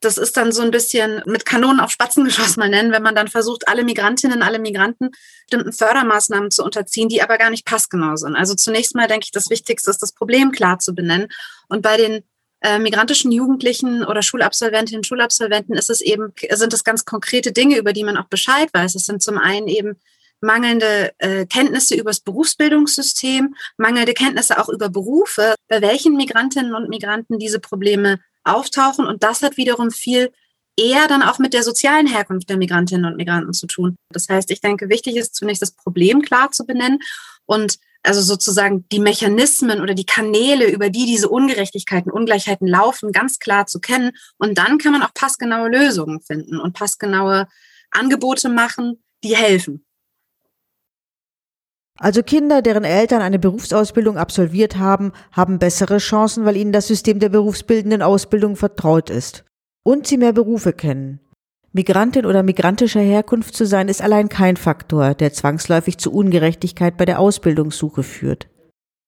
das 0.00 0.18
ist 0.18 0.36
dann 0.36 0.50
so 0.52 0.62
ein 0.62 0.70
bisschen 0.70 1.22
mit 1.26 1.44
Kanonen 1.44 1.80
auf 1.80 1.90
Spatzen 1.90 2.24
geschossen 2.26 2.60
mal 2.60 2.68
nennen, 2.68 2.92
wenn 2.92 3.02
man 3.02 3.14
dann 3.14 3.28
versucht, 3.28 3.68
alle 3.68 3.84
Migrantinnen, 3.84 4.42
alle 4.42 4.58
Migranten 4.58 5.10
bestimmten 5.48 5.72
Fördermaßnahmen 5.72 6.50
zu 6.50 6.64
unterziehen, 6.64 7.08
die 7.08 7.22
aber 7.22 7.38
gar 7.38 7.50
nicht 7.50 7.66
passgenau 7.66 8.16
sind. 8.16 8.36
Also 8.36 8.54
zunächst 8.54 8.94
mal 8.94 9.08
denke 9.08 9.24
ich, 9.24 9.32
das 9.32 9.50
Wichtigste 9.50 9.90
ist, 9.90 10.02
das 10.02 10.12
Problem 10.12 10.52
klar 10.52 10.78
zu 10.78 10.94
benennen. 10.94 11.28
Und 11.68 11.82
bei 11.82 11.96
den 11.96 12.22
äh, 12.62 12.78
migrantischen 12.78 13.32
Jugendlichen 13.32 14.04
oder 14.04 14.22
Schulabsolventinnen 14.22 15.04
Schulabsolventen 15.04 15.76
ist 15.76 15.90
es 15.90 16.00
eben, 16.00 16.32
sind 16.50 16.72
es 16.72 16.84
ganz 16.84 17.04
konkrete 17.04 17.52
Dinge, 17.52 17.78
über 17.78 17.92
die 17.92 18.04
man 18.04 18.16
auch 18.16 18.28
Bescheid 18.28 18.68
weiß. 18.72 18.94
Es 18.94 19.06
sind 19.06 19.22
zum 19.22 19.38
einen 19.38 19.66
eben 19.66 19.96
mangelnde 20.40 21.12
äh, 21.18 21.46
Kenntnisse 21.46 21.94
über 21.94 22.10
das 22.10 22.20
Berufsbildungssystem, 22.20 23.54
mangelnde 23.76 24.14
Kenntnisse 24.14 24.58
auch 24.58 24.68
über 24.68 24.88
Berufe, 24.88 25.54
bei 25.68 25.82
welchen 25.82 26.16
Migrantinnen 26.16 26.74
und 26.74 26.88
Migranten 26.88 27.38
diese 27.38 27.60
Probleme 27.60 28.20
auftauchen. 28.44 29.06
Und 29.06 29.22
das 29.22 29.42
hat 29.42 29.56
wiederum 29.56 29.90
viel 29.90 30.32
eher 30.76 31.08
dann 31.08 31.22
auch 31.22 31.38
mit 31.38 31.52
der 31.52 31.62
sozialen 31.62 32.06
Herkunft 32.06 32.48
der 32.48 32.56
Migrantinnen 32.56 33.04
und 33.04 33.16
Migranten 33.16 33.52
zu 33.52 33.66
tun. 33.66 33.96
Das 34.10 34.28
heißt, 34.28 34.50
ich 34.50 34.60
denke, 34.60 34.88
wichtig 34.88 35.16
ist 35.16 35.34
zunächst 35.34 35.62
das 35.62 35.72
Problem 35.72 36.22
klar 36.22 36.50
zu 36.52 36.64
benennen 36.64 37.00
und 37.46 37.78
also 38.02 38.22
sozusagen 38.22 38.88
die 38.90 38.98
Mechanismen 38.98 39.80
oder 39.82 39.94
die 39.94 40.06
Kanäle, 40.06 40.70
über 40.70 40.88
die 40.88 41.04
diese 41.04 41.28
Ungerechtigkeiten, 41.28 42.10
Ungleichheiten 42.10 42.66
laufen, 42.66 43.12
ganz 43.12 43.38
klar 43.38 43.66
zu 43.66 43.78
kennen. 43.78 44.12
Und 44.38 44.56
dann 44.56 44.78
kann 44.78 44.92
man 44.92 45.02
auch 45.02 45.12
passgenaue 45.12 45.68
Lösungen 45.68 46.22
finden 46.22 46.58
und 46.58 46.72
passgenaue 46.72 47.46
Angebote 47.90 48.48
machen, 48.48 49.02
die 49.22 49.36
helfen. 49.36 49.84
Also 52.02 52.22
Kinder, 52.22 52.62
deren 52.62 52.84
Eltern 52.84 53.20
eine 53.20 53.38
Berufsausbildung 53.38 54.16
absolviert 54.16 54.78
haben, 54.78 55.12
haben 55.32 55.58
bessere 55.58 55.98
Chancen, 55.98 56.46
weil 56.46 56.56
ihnen 56.56 56.72
das 56.72 56.86
System 56.86 57.18
der 57.18 57.28
berufsbildenden 57.28 58.00
Ausbildung 58.00 58.56
vertraut 58.56 59.10
ist 59.10 59.44
und 59.84 60.06
sie 60.06 60.16
mehr 60.16 60.32
Berufe 60.32 60.72
kennen. 60.72 61.20
Migrantin 61.72 62.24
oder 62.24 62.42
migrantischer 62.42 63.00
Herkunft 63.00 63.54
zu 63.54 63.66
sein, 63.66 63.88
ist 63.88 64.00
allein 64.00 64.30
kein 64.30 64.56
Faktor, 64.56 65.14
der 65.14 65.34
zwangsläufig 65.34 65.98
zu 65.98 66.10
Ungerechtigkeit 66.10 66.96
bei 66.96 67.04
der 67.04 67.20
Ausbildungssuche 67.20 68.02
führt. 68.02 68.48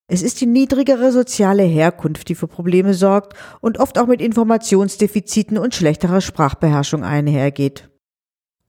Es 0.06 0.20
ist 0.20 0.42
die 0.42 0.46
niedrigere 0.46 1.12
soziale 1.12 1.62
Herkunft, 1.62 2.28
die 2.28 2.34
für 2.34 2.46
Probleme 2.46 2.92
sorgt 2.92 3.32
und 3.62 3.80
oft 3.80 3.98
auch 3.98 4.06
mit 4.06 4.20
Informationsdefiziten 4.20 5.56
und 5.56 5.74
schlechterer 5.74 6.20
Sprachbeherrschung 6.20 7.04
einhergeht. 7.04 7.88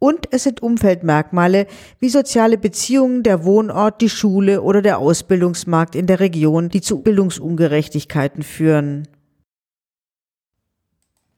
Und 0.03 0.27
es 0.31 0.43
sind 0.43 0.61
Umfeldmerkmale 0.61 1.65
wie 2.01 2.09
soziale 2.09 2.57
Beziehungen, 2.57 3.23
der 3.23 3.45
Wohnort, 3.45 4.01
die 4.01 4.09
Schule 4.09 4.61
oder 4.61 4.81
der 4.81 4.97
Ausbildungsmarkt 4.97 5.95
in 5.95 6.07
der 6.07 6.19
Region, 6.19 6.67
die 6.67 6.81
zu 6.81 6.99
Bildungsungerechtigkeiten 6.99 8.43
führen. 8.43 9.07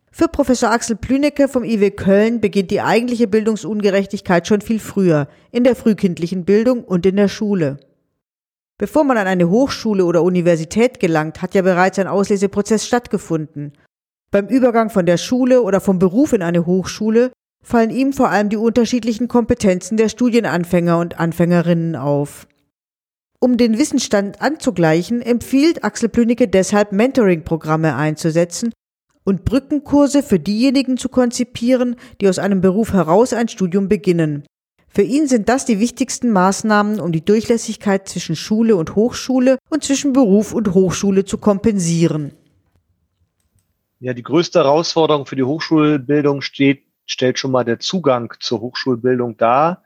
Für 0.10 0.28
Professor 0.30 0.72
Axel 0.72 0.96
Plünecke 0.96 1.48
vom 1.48 1.64
IW 1.64 1.92
Köln 1.92 2.42
beginnt 2.42 2.72
die 2.72 2.82
eigentliche 2.82 3.28
Bildungsungerechtigkeit 3.28 4.48
schon 4.48 4.62
viel 4.62 4.80
früher, 4.80 5.28
in 5.52 5.64
der 5.64 5.76
frühkindlichen 5.76 6.44
Bildung 6.44 6.84
und 6.84 7.06
in 7.06 7.18
der 7.18 7.28
Schule. 7.28 7.78
Bevor 8.80 9.04
man 9.04 9.18
an 9.18 9.28
eine 9.28 9.48
Hochschule 9.48 10.06
oder 10.06 10.24
Universität 10.24 11.00
gelangt, 11.00 11.44
hat 11.44 11.54
ja 11.54 11.62
bereits 11.62 12.00
ein 12.00 12.08
Ausleseprozess 12.08 12.88
stattgefunden. 12.88 13.74
Beim 14.32 14.48
Übergang 14.48 14.90
von 14.90 15.06
der 15.06 15.18
Schule 15.18 15.62
oder 15.62 15.80
vom 15.82 16.00
Beruf 16.00 16.34
in 16.34 16.42
eine 16.42 16.66
Hochschule 16.66 17.32
fallen 17.66 17.90
ihm 17.90 18.14
vor 18.14 18.30
allem 18.30 18.50
die 18.50 18.58
unterschiedlichen 18.58 19.28
Kompetenzen 19.28 19.98
der 19.98 20.08
Studienanfänger 20.08 21.00
und 21.00 21.20
Anfängerinnen 21.20 21.96
auf. 21.96 22.48
Um 23.40 23.58
den 23.58 23.78
Wissensstand 23.78 24.42
anzugleichen, 24.42 25.22
empfiehlt 25.22 25.84
Axel 25.84 26.10
Plünicke 26.10 26.48
deshalb 26.48 26.92
Mentoring-Programme 26.92 27.96
einzusetzen 27.96 28.72
und 29.24 29.46
Brückenkurse 29.46 30.22
für 30.22 30.40
diejenigen 30.40 30.98
zu 30.98 31.10
konzipieren, 31.10 31.96
die 32.22 32.30
aus 32.30 32.40
einem 32.40 32.62
Beruf 32.62 32.94
heraus 32.94 33.34
ein 33.34 33.48
Studium 33.48 33.90
beginnen. 33.90 34.46
Für 34.88 35.02
ihn 35.02 35.28
sind 35.28 35.50
das 35.50 35.66
die 35.66 35.80
wichtigsten 35.80 36.32
Maßnahmen, 36.32 37.00
um 37.00 37.12
die 37.12 37.26
Durchlässigkeit 37.26 38.08
zwischen 38.08 38.36
Schule 38.36 38.76
und 38.76 38.96
Hochschule 38.96 39.58
und 39.70 39.84
zwischen 39.84 40.14
Beruf 40.14 40.54
und 40.54 40.74
Hochschule 40.74 41.26
zu 41.26 41.38
kompensieren. 41.40 42.32
Ja, 44.00 44.14
die 44.14 44.24
größte 44.24 44.60
Herausforderung 44.60 45.26
für 45.26 45.36
die 45.36 45.44
Hochschulbildung 45.44 46.42
steht, 46.42 46.84
stellt 47.06 47.40
schon 47.40 47.52
mal 47.52 47.64
der 47.64 47.80
Zugang 47.80 48.34
zur 48.40 48.62
Hochschulbildung 48.62 49.38
dar. 49.38 49.84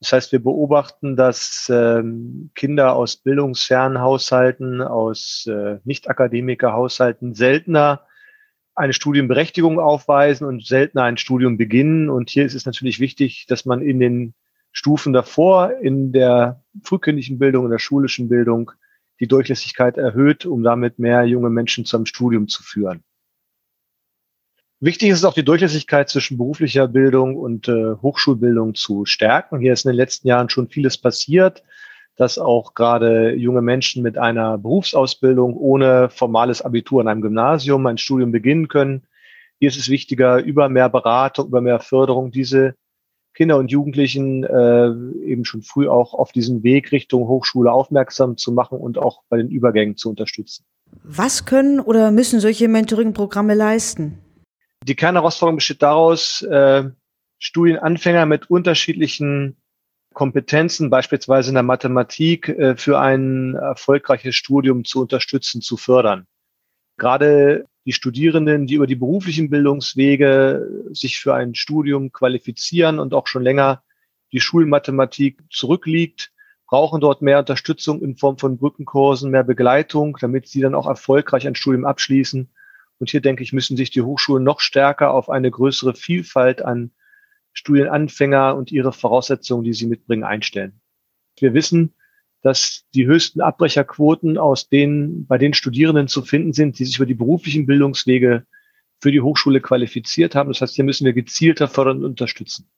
Das 0.00 0.12
heißt, 0.12 0.32
wir 0.32 0.42
beobachten, 0.42 1.16
dass 1.16 1.70
ähm, 1.72 2.50
Kinder 2.54 2.94
aus 2.94 3.16
bildungsfernen 3.16 4.00
Haushalten, 4.00 4.82
aus 4.82 5.46
äh, 5.46 5.78
Nicht-Akademiker-Haushalten 5.84 7.34
seltener 7.34 8.02
eine 8.74 8.92
Studienberechtigung 8.92 9.78
aufweisen 9.78 10.46
und 10.46 10.66
seltener 10.66 11.04
ein 11.04 11.16
Studium 11.16 11.56
beginnen. 11.56 12.10
Und 12.10 12.28
hier 12.28 12.44
ist 12.44 12.54
es 12.54 12.66
natürlich 12.66 13.00
wichtig, 13.00 13.46
dass 13.46 13.64
man 13.64 13.82
in 13.82 14.00
den 14.00 14.34
Stufen 14.72 15.12
davor, 15.12 15.78
in 15.80 16.12
der 16.12 16.62
frühkindlichen 16.82 17.38
Bildung, 17.38 17.64
in 17.64 17.70
der 17.70 17.78
schulischen 17.78 18.28
Bildung, 18.28 18.72
die 19.20 19.28
Durchlässigkeit 19.28 19.96
erhöht, 19.96 20.44
um 20.44 20.64
damit 20.64 20.98
mehr 20.98 21.24
junge 21.24 21.50
Menschen 21.50 21.84
zum 21.84 22.04
Studium 22.04 22.48
zu 22.48 22.64
führen. 22.64 23.04
Wichtig 24.80 25.10
ist 25.10 25.24
auch 25.24 25.34
die 25.34 25.44
Durchlässigkeit 25.44 26.08
zwischen 26.08 26.36
beruflicher 26.36 26.88
Bildung 26.88 27.36
und 27.36 27.68
äh, 27.68 27.94
Hochschulbildung 28.02 28.74
zu 28.74 29.06
stärken. 29.06 29.60
Hier 29.60 29.72
ist 29.72 29.84
in 29.84 29.90
den 29.90 29.96
letzten 29.96 30.28
Jahren 30.28 30.50
schon 30.50 30.68
vieles 30.68 30.98
passiert 30.98 31.62
dass 32.16 32.38
auch 32.38 32.74
gerade 32.74 33.34
junge 33.34 33.62
Menschen 33.62 34.02
mit 34.02 34.18
einer 34.18 34.58
Berufsausbildung 34.58 35.56
ohne 35.56 36.08
formales 36.10 36.62
Abitur 36.62 37.00
in 37.00 37.08
einem 37.08 37.22
Gymnasium 37.22 37.86
ein 37.86 37.98
Studium 37.98 38.30
beginnen 38.30 38.68
können. 38.68 39.02
Hier 39.58 39.68
ist 39.68 39.78
es 39.78 39.88
wichtiger, 39.88 40.42
über 40.42 40.68
mehr 40.68 40.88
Beratung, 40.88 41.48
über 41.48 41.60
mehr 41.60 41.80
Förderung 41.80 42.30
diese 42.30 42.74
Kinder 43.34 43.56
und 43.58 43.72
Jugendlichen 43.72 44.44
äh, 44.44 44.90
eben 45.24 45.44
schon 45.44 45.62
früh 45.62 45.88
auch 45.88 46.14
auf 46.14 46.30
diesen 46.30 46.62
Weg 46.62 46.92
Richtung 46.92 47.26
Hochschule 47.26 47.72
aufmerksam 47.72 48.36
zu 48.36 48.52
machen 48.52 48.78
und 48.78 48.96
auch 48.96 49.22
bei 49.28 49.38
den 49.38 49.48
Übergängen 49.48 49.96
zu 49.96 50.10
unterstützen. 50.10 50.64
Was 51.02 51.44
können 51.44 51.80
oder 51.80 52.12
müssen 52.12 52.38
solche 52.38 52.68
Mentoring-Programme 52.68 53.54
leisten? 53.54 54.20
Die 54.86 54.96
Kernherausforderung 54.96 55.56
besteht 55.56 55.80
daraus, 55.80 56.42
äh, 56.42 56.84
Studienanfänger 57.38 58.26
mit 58.26 58.50
unterschiedlichen 58.50 59.56
Kompetenzen, 60.12 60.90
beispielsweise 60.90 61.48
in 61.48 61.54
der 61.54 61.62
Mathematik, 61.62 62.50
äh, 62.50 62.76
für 62.76 63.00
ein 63.00 63.54
erfolgreiches 63.54 64.34
Studium 64.36 64.84
zu 64.84 65.00
unterstützen, 65.00 65.62
zu 65.62 65.78
fördern. 65.78 66.26
Gerade 66.98 67.64
die 67.86 67.94
Studierenden, 67.94 68.66
die 68.66 68.74
über 68.74 68.86
die 68.86 68.94
beruflichen 68.94 69.48
Bildungswege 69.48 70.84
sich 70.90 71.18
für 71.18 71.34
ein 71.34 71.54
Studium 71.54 72.12
qualifizieren 72.12 72.98
und 72.98 73.14
auch 73.14 73.26
schon 73.26 73.42
länger 73.42 73.82
die 74.32 74.40
Schulmathematik 74.40 75.42
zurückliegt, 75.48 76.30
brauchen 76.66 77.00
dort 77.00 77.22
mehr 77.22 77.38
Unterstützung 77.38 78.02
in 78.02 78.18
Form 78.18 78.36
von 78.36 78.58
Brückenkursen, 78.58 79.30
mehr 79.30 79.44
Begleitung, 79.44 80.18
damit 80.20 80.46
sie 80.46 80.60
dann 80.60 80.74
auch 80.74 80.86
erfolgreich 80.86 81.46
ein 81.46 81.54
Studium 81.54 81.86
abschließen. 81.86 82.50
Und 83.04 83.10
hier 83.10 83.20
denke 83.20 83.42
ich, 83.42 83.52
müssen 83.52 83.76
sich 83.76 83.90
die 83.90 84.00
Hochschulen 84.00 84.42
noch 84.42 84.60
stärker 84.60 85.12
auf 85.12 85.28
eine 85.28 85.50
größere 85.50 85.92
Vielfalt 85.92 86.64
an 86.64 86.90
Studienanfänger 87.52 88.56
und 88.56 88.72
ihre 88.72 88.94
Voraussetzungen, 88.94 89.62
die 89.62 89.74
sie 89.74 89.86
mitbringen, 89.86 90.24
einstellen. 90.24 90.80
Wir 91.38 91.52
wissen, 91.52 91.92
dass 92.40 92.86
die 92.94 93.04
höchsten 93.04 93.42
Abbrecherquoten 93.42 94.38
aus 94.38 94.70
denen, 94.70 95.26
bei 95.26 95.36
den 95.36 95.52
Studierenden 95.52 96.08
zu 96.08 96.22
finden 96.22 96.54
sind, 96.54 96.78
die 96.78 96.86
sich 96.86 96.96
über 96.96 97.04
die 97.04 97.12
beruflichen 97.12 97.66
Bildungswege 97.66 98.46
für 99.02 99.12
die 99.12 99.20
Hochschule 99.20 99.60
qualifiziert 99.60 100.34
haben. 100.34 100.48
Das 100.48 100.62
heißt, 100.62 100.74
hier 100.74 100.84
müssen 100.84 101.04
wir 101.04 101.12
gezielter 101.12 101.68
fördern 101.68 101.98
und 101.98 102.06
unterstützen. 102.06 102.70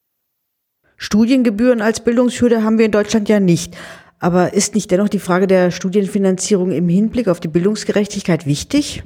Studiengebühren 0.96 1.82
als 1.82 2.02
Bildungshürde 2.02 2.64
haben 2.64 2.78
wir 2.78 2.86
in 2.86 2.90
Deutschland 2.90 3.28
ja 3.28 3.38
nicht. 3.38 3.76
Aber 4.18 4.54
ist 4.54 4.74
nicht 4.74 4.90
dennoch 4.90 5.08
die 5.08 5.20
Frage 5.20 5.46
der 5.46 5.70
Studienfinanzierung 5.70 6.72
im 6.72 6.88
Hinblick 6.88 7.28
auf 7.28 7.38
die 7.38 7.46
Bildungsgerechtigkeit 7.46 8.44
wichtig? 8.44 9.04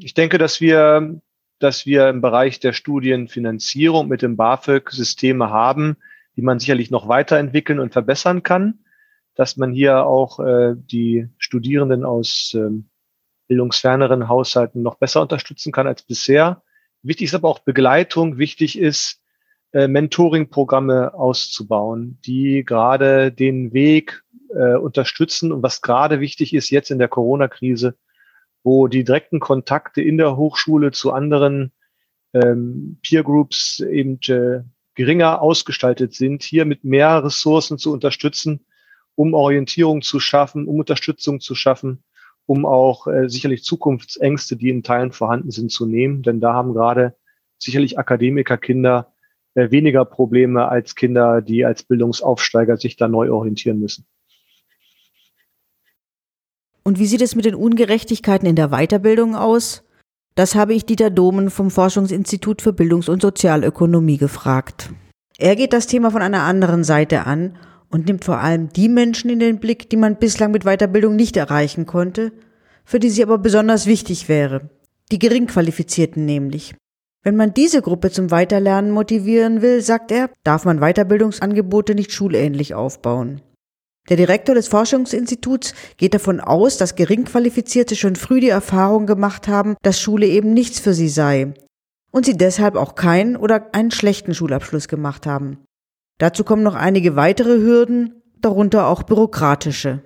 Ich 0.00 0.14
denke, 0.14 0.38
dass 0.38 0.60
wir 0.60 1.20
dass 1.58 1.86
wir 1.86 2.08
im 2.08 2.20
Bereich 2.20 2.60
der 2.60 2.72
Studienfinanzierung 2.72 4.08
mit 4.08 4.22
dem 4.22 4.36
BAföG 4.36 4.90
Systeme 4.90 5.50
haben, 5.50 5.96
die 6.36 6.42
man 6.42 6.58
sicherlich 6.58 6.90
noch 6.90 7.08
weiterentwickeln 7.08 7.78
und 7.78 7.92
verbessern 7.92 8.42
kann, 8.42 8.80
dass 9.34 9.56
man 9.56 9.72
hier 9.72 10.04
auch 10.04 10.38
äh, 10.40 10.74
die 10.76 11.28
Studierenden 11.38 12.04
aus 12.04 12.52
ähm, 12.54 12.88
bildungsferneren 13.48 14.28
Haushalten 14.28 14.82
noch 14.82 14.96
besser 14.96 15.22
unterstützen 15.22 15.72
kann 15.72 15.86
als 15.86 16.02
bisher. 16.02 16.62
Wichtig 17.02 17.26
ist 17.26 17.34
aber 17.34 17.48
auch 17.48 17.60
Begleitung. 17.60 18.38
Wichtig 18.38 18.78
ist, 18.78 19.22
äh, 19.72 19.88
Mentoring-Programme 19.88 21.14
auszubauen, 21.14 22.18
die 22.26 22.64
gerade 22.64 23.32
den 23.32 23.72
Weg 23.72 24.24
äh, 24.50 24.74
unterstützen 24.74 25.52
und 25.52 25.62
was 25.62 25.80
gerade 25.80 26.20
wichtig 26.20 26.54
ist 26.54 26.70
jetzt 26.70 26.90
in 26.90 26.98
der 26.98 27.08
Corona-Krise, 27.08 27.96
wo 28.66 28.88
die 28.88 29.04
direkten 29.04 29.38
Kontakte 29.38 30.02
in 30.02 30.18
der 30.18 30.36
Hochschule 30.36 30.90
zu 30.90 31.12
anderen 31.12 31.70
ähm, 32.34 32.98
Peer 33.00 33.22
Groups 33.22 33.78
eben 33.78 34.18
äh, 34.26 34.64
geringer 34.96 35.40
ausgestaltet 35.40 36.14
sind, 36.14 36.42
hier 36.42 36.64
mit 36.64 36.82
mehr 36.82 37.22
Ressourcen 37.22 37.78
zu 37.78 37.92
unterstützen, 37.92 38.66
um 39.14 39.34
Orientierung 39.34 40.02
zu 40.02 40.18
schaffen, 40.18 40.66
um 40.66 40.80
Unterstützung 40.80 41.38
zu 41.38 41.54
schaffen, 41.54 42.02
um 42.44 42.66
auch 42.66 43.06
äh, 43.06 43.28
sicherlich 43.28 43.62
Zukunftsängste, 43.62 44.56
die 44.56 44.70
in 44.70 44.82
Teilen 44.82 45.12
vorhanden 45.12 45.52
sind, 45.52 45.70
zu 45.70 45.86
nehmen. 45.86 46.24
Denn 46.24 46.40
da 46.40 46.52
haben 46.52 46.74
gerade 46.74 47.14
sicherlich 47.58 48.00
Akademikerkinder 48.00 49.12
äh, 49.54 49.70
weniger 49.70 50.04
Probleme 50.04 50.66
als 50.66 50.96
Kinder, 50.96 51.40
die 51.40 51.64
als 51.64 51.84
Bildungsaufsteiger 51.84 52.78
sich 52.78 52.96
da 52.96 53.06
neu 53.06 53.30
orientieren 53.30 53.78
müssen. 53.78 54.06
Und 56.86 57.00
wie 57.00 57.06
sieht 57.06 57.20
es 57.20 57.34
mit 57.34 57.44
den 57.44 57.56
Ungerechtigkeiten 57.56 58.46
in 58.46 58.54
der 58.54 58.68
Weiterbildung 58.68 59.34
aus? 59.34 59.82
Das 60.36 60.54
habe 60.54 60.72
ich 60.72 60.86
Dieter 60.86 61.10
Domen 61.10 61.50
vom 61.50 61.72
Forschungsinstitut 61.72 62.62
für 62.62 62.72
Bildungs- 62.72 63.08
und 63.08 63.22
Sozialökonomie 63.22 64.18
gefragt. 64.18 64.90
Er 65.36 65.56
geht 65.56 65.72
das 65.72 65.88
Thema 65.88 66.12
von 66.12 66.22
einer 66.22 66.44
anderen 66.44 66.84
Seite 66.84 67.26
an 67.26 67.58
und 67.90 68.06
nimmt 68.06 68.24
vor 68.24 68.38
allem 68.38 68.68
die 68.68 68.88
Menschen 68.88 69.30
in 69.30 69.40
den 69.40 69.58
Blick, 69.58 69.90
die 69.90 69.96
man 69.96 70.14
bislang 70.14 70.52
mit 70.52 70.62
Weiterbildung 70.62 71.16
nicht 71.16 71.36
erreichen 71.36 71.86
konnte, 71.86 72.30
für 72.84 73.00
die 73.00 73.10
sie 73.10 73.24
aber 73.24 73.38
besonders 73.38 73.86
wichtig 73.86 74.28
wäre. 74.28 74.70
Die 75.10 75.18
Geringqualifizierten 75.18 76.24
nämlich. 76.24 76.76
Wenn 77.24 77.34
man 77.34 77.52
diese 77.52 77.82
Gruppe 77.82 78.12
zum 78.12 78.30
Weiterlernen 78.30 78.92
motivieren 78.92 79.60
will, 79.60 79.82
sagt 79.82 80.12
er, 80.12 80.30
darf 80.44 80.64
man 80.64 80.78
Weiterbildungsangebote 80.78 81.96
nicht 81.96 82.12
schulähnlich 82.12 82.76
aufbauen. 82.76 83.40
Der 84.08 84.16
Direktor 84.16 84.54
des 84.54 84.68
Forschungsinstituts 84.68 85.74
geht 85.96 86.14
davon 86.14 86.40
aus, 86.40 86.76
dass 86.76 86.94
Geringqualifizierte 86.94 87.96
schon 87.96 88.16
früh 88.16 88.40
die 88.40 88.48
Erfahrung 88.48 89.06
gemacht 89.06 89.48
haben, 89.48 89.76
dass 89.82 90.00
Schule 90.00 90.26
eben 90.26 90.54
nichts 90.54 90.78
für 90.78 90.94
sie 90.94 91.08
sei 91.08 91.54
und 92.12 92.24
sie 92.24 92.36
deshalb 92.36 92.76
auch 92.76 92.94
keinen 92.94 93.36
oder 93.36 93.74
einen 93.74 93.90
schlechten 93.90 94.34
Schulabschluss 94.34 94.88
gemacht 94.88 95.26
haben. 95.26 95.58
Dazu 96.18 96.44
kommen 96.44 96.62
noch 96.62 96.74
einige 96.74 97.16
weitere 97.16 97.58
Hürden, 97.58 98.22
darunter 98.40 98.86
auch 98.86 99.02
bürokratische. 99.02 100.02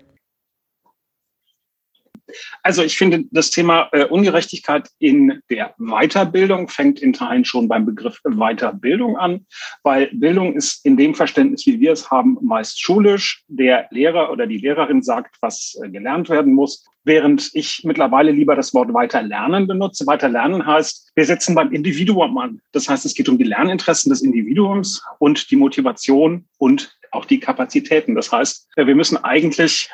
Also 2.63 2.83
ich 2.83 2.97
finde, 2.97 3.25
das 3.31 3.51
Thema 3.51 3.89
äh, 3.93 4.05
Ungerechtigkeit 4.05 4.89
in 4.99 5.41
der 5.51 5.75
Weiterbildung 5.79 6.69
fängt 6.69 7.01
in 7.01 7.13
Teilen 7.13 7.45
schon 7.45 7.69
beim 7.69 7.87
Begriff 7.87 8.21
Weiterbildung 8.25 9.17
an, 9.17 9.47
weil 9.83 10.11
Bildung 10.13 10.55
ist 10.55 10.85
in 10.85 10.97
dem 10.97 11.15
Verständnis, 11.15 11.67
wie 11.67 11.81
wir 11.81 11.93
es 11.93 12.11
haben, 12.11 12.39
meist 12.41 12.81
schulisch. 12.81 13.43
Der 13.49 13.87
Lehrer 13.91 14.31
oder 14.31 14.47
die 14.47 14.59
Lehrerin 14.59 15.03
sagt, 15.03 15.37
was 15.41 15.79
äh, 15.83 15.89
gelernt 15.89 16.29
werden 16.29 16.55
muss, 16.55 16.87
während 17.05 17.51
ich 17.55 17.83
mittlerweile 17.85 18.31
lieber 18.31 18.55
das 18.55 18.75
Wort 18.75 18.93
Weiterlernen 18.93 19.67
benutze. 19.67 20.07
Weiterlernen 20.07 20.67
heißt, 20.67 21.13
wir 21.15 21.25
setzen 21.25 21.55
beim 21.55 21.73
Individuum 21.73 22.39
an. 22.39 22.61
Das 22.73 22.89
heißt, 22.89 23.07
es 23.07 23.15
geht 23.15 23.29
um 23.29 23.39
die 23.39 23.45
Lerninteressen 23.45 24.11
des 24.11 24.23
Individuums 24.23 25.03
und 25.19 25.51
die 25.51 25.57
Motivation 25.57 26.47
und 26.59 26.97
auch 27.13 27.25
die 27.25 27.41
Kapazitäten. 27.41 28.15
Das 28.15 28.31
heißt, 28.31 28.69
wir 28.77 28.95
müssen 28.95 29.17
eigentlich 29.17 29.91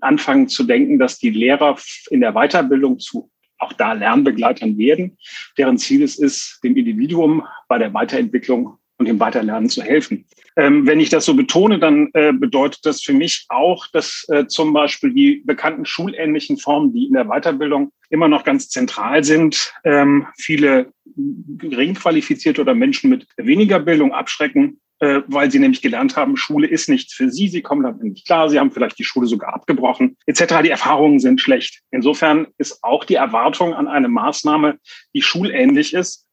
anfangen 0.00 0.48
zu 0.48 0.64
denken, 0.64 0.98
dass 0.98 1.18
die 1.18 1.30
Lehrer 1.30 1.76
in 2.10 2.20
der 2.20 2.32
Weiterbildung 2.32 2.98
zu 2.98 3.30
auch 3.58 3.72
da 3.72 3.94
Lernbegleitern 3.94 4.76
werden, 4.78 5.16
deren 5.56 5.78
Ziel 5.78 6.02
es 6.02 6.18
ist, 6.18 6.60
dem 6.62 6.76
Individuum 6.76 7.42
bei 7.68 7.78
der 7.78 7.92
Weiterentwicklung 7.94 8.78
und 8.98 9.06
dem 9.06 9.20
Weiterlernen 9.20 9.68
zu 9.68 9.82
helfen. 9.82 10.26
Ähm, 10.56 10.86
wenn 10.86 11.00
ich 11.00 11.10
das 11.10 11.26
so 11.26 11.34
betone, 11.34 11.78
dann 11.78 12.08
äh, 12.14 12.32
bedeutet 12.32 12.84
das 12.84 13.02
für 13.02 13.12
mich 13.12 13.44
auch, 13.48 13.86
dass 13.88 14.24
äh, 14.28 14.46
zum 14.46 14.72
Beispiel 14.72 15.12
die 15.12 15.42
bekannten 15.44 15.84
schulähnlichen 15.84 16.56
Formen, 16.56 16.94
die 16.94 17.06
in 17.06 17.12
der 17.12 17.26
Weiterbildung 17.26 17.92
immer 18.08 18.28
noch 18.28 18.44
ganz 18.44 18.70
zentral 18.70 19.22
sind, 19.22 19.74
ähm, 19.84 20.26
viele 20.38 20.92
gering 21.14 21.94
qualifizierte 21.94 22.60
oder 22.62 22.74
Menschen 22.74 23.10
mit 23.10 23.26
weniger 23.36 23.80
Bildung 23.80 24.12
abschrecken, 24.12 24.80
äh, 25.00 25.20
weil 25.26 25.50
sie 25.50 25.58
nämlich 25.58 25.82
gelernt 25.82 26.16
haben, 26.16 26.36
Schule 26.36 26.66
ist 26.66 26.88
nichts 26.88 27.12
für 27.12 27.30
sie, 27.30 27.48
sie 27.48 27.62
kommen 27.62 27.82
damit 27.82 28.02
nicht 28.02 28.26
klar, 28.26 28.48
sie 28.48 28.58
haben 28.58 28.70
vielleicht 28.70 28.98
die 28.98 29.04
Schule 29.04 29.26
sogar 29.26 29.54
abgebrochen, 29.54 30.16
etc. 30.26 30.62
Die 30.62 30.70
Erfahrungen 30.70 31.18
sind 31.18 31.40
schlecht. 31.40 31.82
Insofern 31.90 32.46
ist 32.58 32.82
auch 32.82 33.04
die 33.04 33.16
Erwartung 33.16 33.74
an 33.74 33.88
eine 33.88 34.08
Maßnahme, 34.08 34.78
die 35.14 35.22
schulähnlich 35.22 35.92
ist 35.92 36.26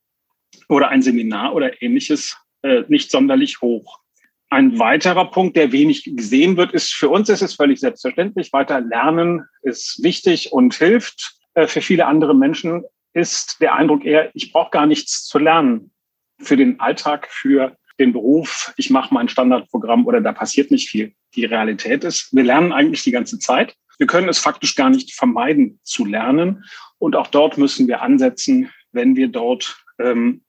oder 0.70 0.90
ein 0.90 1.02
Seminar 1.02 1.54
oder 1.54 1.82
ähnliches, 1.82 2.38
äh, 2.62 2.84
nicht 2.88 3.12
sonderlich 3.12 3.62
hoch. 3.62 4.00
Ein 4.50 4.78
weiterer 4.78 5.32
Punkt, 5.32 5.58
der 5.58 5.72
wenig 5.72 6.04
gesehen 6.16 6.58
wird, 6.58 6.74
ist 6.74 6.94
für 6.94 7.10
uns 7.10 7.28
ist 7.28 7.42
es 7.42 7.56
völlig 7.56 7.80
selbstverständlich. 7.80 8.54
Weiter 8.54 8.80
lernen 8.80 9.46
ist 9.64 10.04
wichtig 10.04 10.54
und 10.54 10.76
hilft. 10.76 11.36
Äh, 11.56 11.68
für 11.68 11.82
viele 11.82 12.06
andere 12.06 12.36
Menschen 12.36 12.84
ist 13.14 13.62
der 13.62 13.76
Eindruck 13.76 14.06
eher, 14.06 14.32
ich 14.34 14.52
brauche 14.52 14.72
gar 14.72 14.86
nichts 14.86 15.26
zu 15.26 15.40
lernen 15.40 15.92
für 16.40 16.58
den 16.58 16.80
Alltag, 16.80 17.28
für 17.30 17.76
den 18.04 18.14
Beruf, 18.14 18.74
ich 18.78 18.90
mache 18.90 19.14
mein 19.14 19.30
Standardprogramm 19.30 20.06
oder 20.06 20.22
da 20.22 20.34
passiert 20.34 20.72
nicht 20.72 20.90
viel. 20.90 21.14
Die 21.36 21.46
Realität 21.46 22.04
ist, 22.04 22.34
wir 22.36 22.44
lernen 22.44 22.72
eigentlich 22.72 23.04
die 23.04 23.12
ganze 23.12 23.40
Zeit. 23.40 23.76
Wir 23.98 24.08
können 24.08 24.30
es 24.30 24.40
faktisch 24.40 24.76
gar 24.76 24.90
nicht 24.90 25.14
vermeiden 25.14 25.80
zu 25.84 26.06
lernen. 26.06 26.66
Und 26.98 27.16
auch 27.16 27.28
dort 27.28 27.58
müssen 27.58 27.88
wir 27.88 28.02
ansetzen, 28.02 28.70
wenn 28.92 29.16
wir 29.16 29.30
dort 29.30 29.78
ähm, 30.00 30.44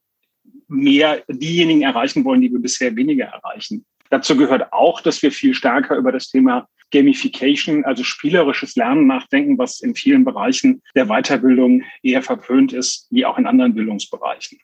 mehr 0.69 1.23
diejenigen 1.29 1.83
erreichen 1.83 2.25
wollen, 2.25 2.41
die 2.41 2.51
wir 2.51 2.61
bisher 2.61 2.95
weniger 2.97 3.27
erreichen. 3.27 3.85
Dazu 4.11 4.37
gehört 4.37 4.73
auch, 4.73 5.01
dass 5.01 5.23
wir 5.23 5.33
viel 5.33 5.55
stärker 5.55 5.97
über 5.97 6.13
das 6.13 6.29
Thema 6.29 6.69
Gamification, 6.91 7.85
also 7.85 8.05
spielerisches 8.05 8.77
Lernen 8.77 9.07
nachdenken, 9.07 9.59
was 9.59 9.81
in 9.81 9.95
vielen 9.95 10.25
Bereichen 10.25 10.83
der 10.95 11.07
Weiterbildung 11.07 11.83
eher 12.03 12.23
verpönt 12.23 12.73
ist, 12.73 13.09
wie 13.11 13.25
auch 13.25 13.39
in 13.39 13.47
anderen 13.47 13.75
Bildungsbereichen. 13.75 14.59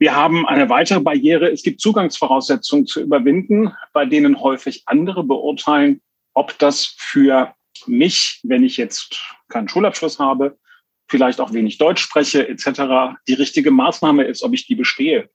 Wir 0.00 0.16
haben 0.16 0.46
eine 0.46 0.70
weitere 0.70 0.98
Barriere. 1.00 1.52
Es 1.52 1.62
gibt 1.62 1.82
Zugangsvoraussetzungen 1.82 2.86
zu 2.86 3.02
überwinden, 3.02 3.74
bei 3.92 4.06
denen 4.06 4.40
häufig 4.40 4.84
andere 4.86 5.22
beurteilen, 5.22 6.00
ob 6.32 6.58
das 6.58 6.94
für 6.96 7.54
mich, 7.86 8.40
wenn 8.42 8.64
ich 8.64 8.78
jetzt 8.78 9.22
keinen 9.50 9.68
Schulabschluss 9.68 10.18
habe, 10.18 10.58
vielleicht 11.06 11.38
auch 11.38 11.52
wenig 11.52 11.76
Deutsch 11.76 12.00
spreche 12.00 12.48
etc., 12.48 13.18
die 13.28 13.34
richtige 13.34 13.70
Maßnahme 13.70 14.24
ist, 14.24 14.42
ob 14.42 14.54
ich 14.54 14.66
die 14.66 14.74
bestehe. 14.74 15.28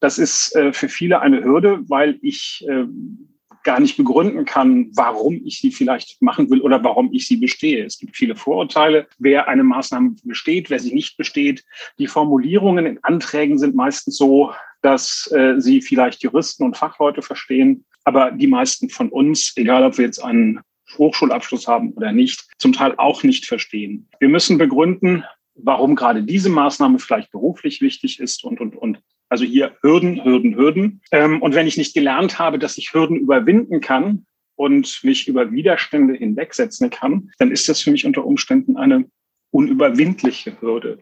Das 0.00 0.18
ist 0.18 0.54
äh, 0.54 0.74
für 0.74 0.90
viele 0.90 1.20
eine 1.20 1.42
Hürde, 1.42 1.80
weil 1.88 2.18
ich 2.20 2.62
äh, 2.68 2.84
gar 3.70 3.78
nicht 3.78 3.96
begründen 3.96 4.44
kann, 4.44 4.90
warum 4.96 5.42
ich 5.44 5.60
sie 5.60 5.70
vielleicht 5.70 6.20
machen 6.20 6.50
will 6.50 6.60
oder 6.60 6.82
warum 6.82 7.12
ich 7.12 7.28
sie 7.28 7.36
bestehe. 7.36 7.84
Es 7.84 7.98
gibt 7.98 8.16
viele 8.16 8.34
Vorurteile, 8.34 9.06
wer 9.20 9.46
eine 9.46 9.62
Maßnahme 9.62 10.16
besteht, 10.24 10.70
wer 10.70 10.80
sie 10.80 10.92
nicht 10.92 11.16
besteht. 11.16 11.62
Die 12.00 12.08
Formulierungen 12.08 12.84
in 12.84 12.98
Anträgen 13.04 13.60
sind 13.60 13.76
meistens 13.76 14.16
so, 14.16 14.52
dass 14.82 15.30
äh, 15.32 15.60
sie 15.60 15.82
vielleicht 15.82 16.20
Juristen 16.24 16.64
und 16.64 16.76
Fachleute 16.76 17.22
verstehen, 17.22 17.84
aber 18.02 18.32
die 18.32 18.48
meisten 18.48 18.88
von 18.88 19.08
uns, 19.08 19.52
egal 19.54 19.84
ob 19.84 19.98
wir 19.98 20.04
jetzt 20.04 20.18
einen 20.18 20.62
Hochschulabschluss 20.98 21.68
haben 21.68 21.92
oder 21.92 22.10
nicht, 22.10 22.48
zum 22.58 22.72
Teil 22.72 22.94
auch 22.96 23.22
nicht 23.22 23.46
verstehen. 23.46 24.08
Wir 24.18 24.30
müssen 24.30 24.58
begründen, 24.58 25.22
warum 25.54 25.94
gerade 25.94 26.24
diese 26.24 26.48
Maßnahme 26.48 26.98
vielleicht 26.98 27.30
beruflich 27.30 27.82
wichtig 27.82 28.18
ist 28.18 28.42
und, 28.42 28.60
und, 28.60 28.74
und. 28.74 28.98
Also 29.30 29.44
hier 29.44 29.76
Hürden, 29.80 30.22
Hürden, 30.24 30.56
Hürden. 30.56 31.00
Ähm, 31.12 31.40
und 31.40 31.54
wenn 31.54 31.66
ich 31.66 31.78
nicht 31.78 31.94
gelernt 31.94 32.38
habe, 32.38 32.58
dass 32.58 32.76
ich 32.76 32.92
Hürden 32.92 33.16
überwinden 33.16 33.80
kann 33.80 34.26
und 34.56 35.00
mich 35.04 35.28
über 35.28 35.52
Widerstände 35.52 36.14
hinwegsetzen 36.14 36.90
kann, 36.90 37.30
dann 37.38 37.52
ist 37.52 37.68
das 37.68 37.80
für 37.80 37.92
mich 37.92 38.04
unter 38.04 38.26
Umständen 38.26 38.76
eine 38.76 39.08
unüberwindliche 39.52 40.60
Hürde. 40.60 40.98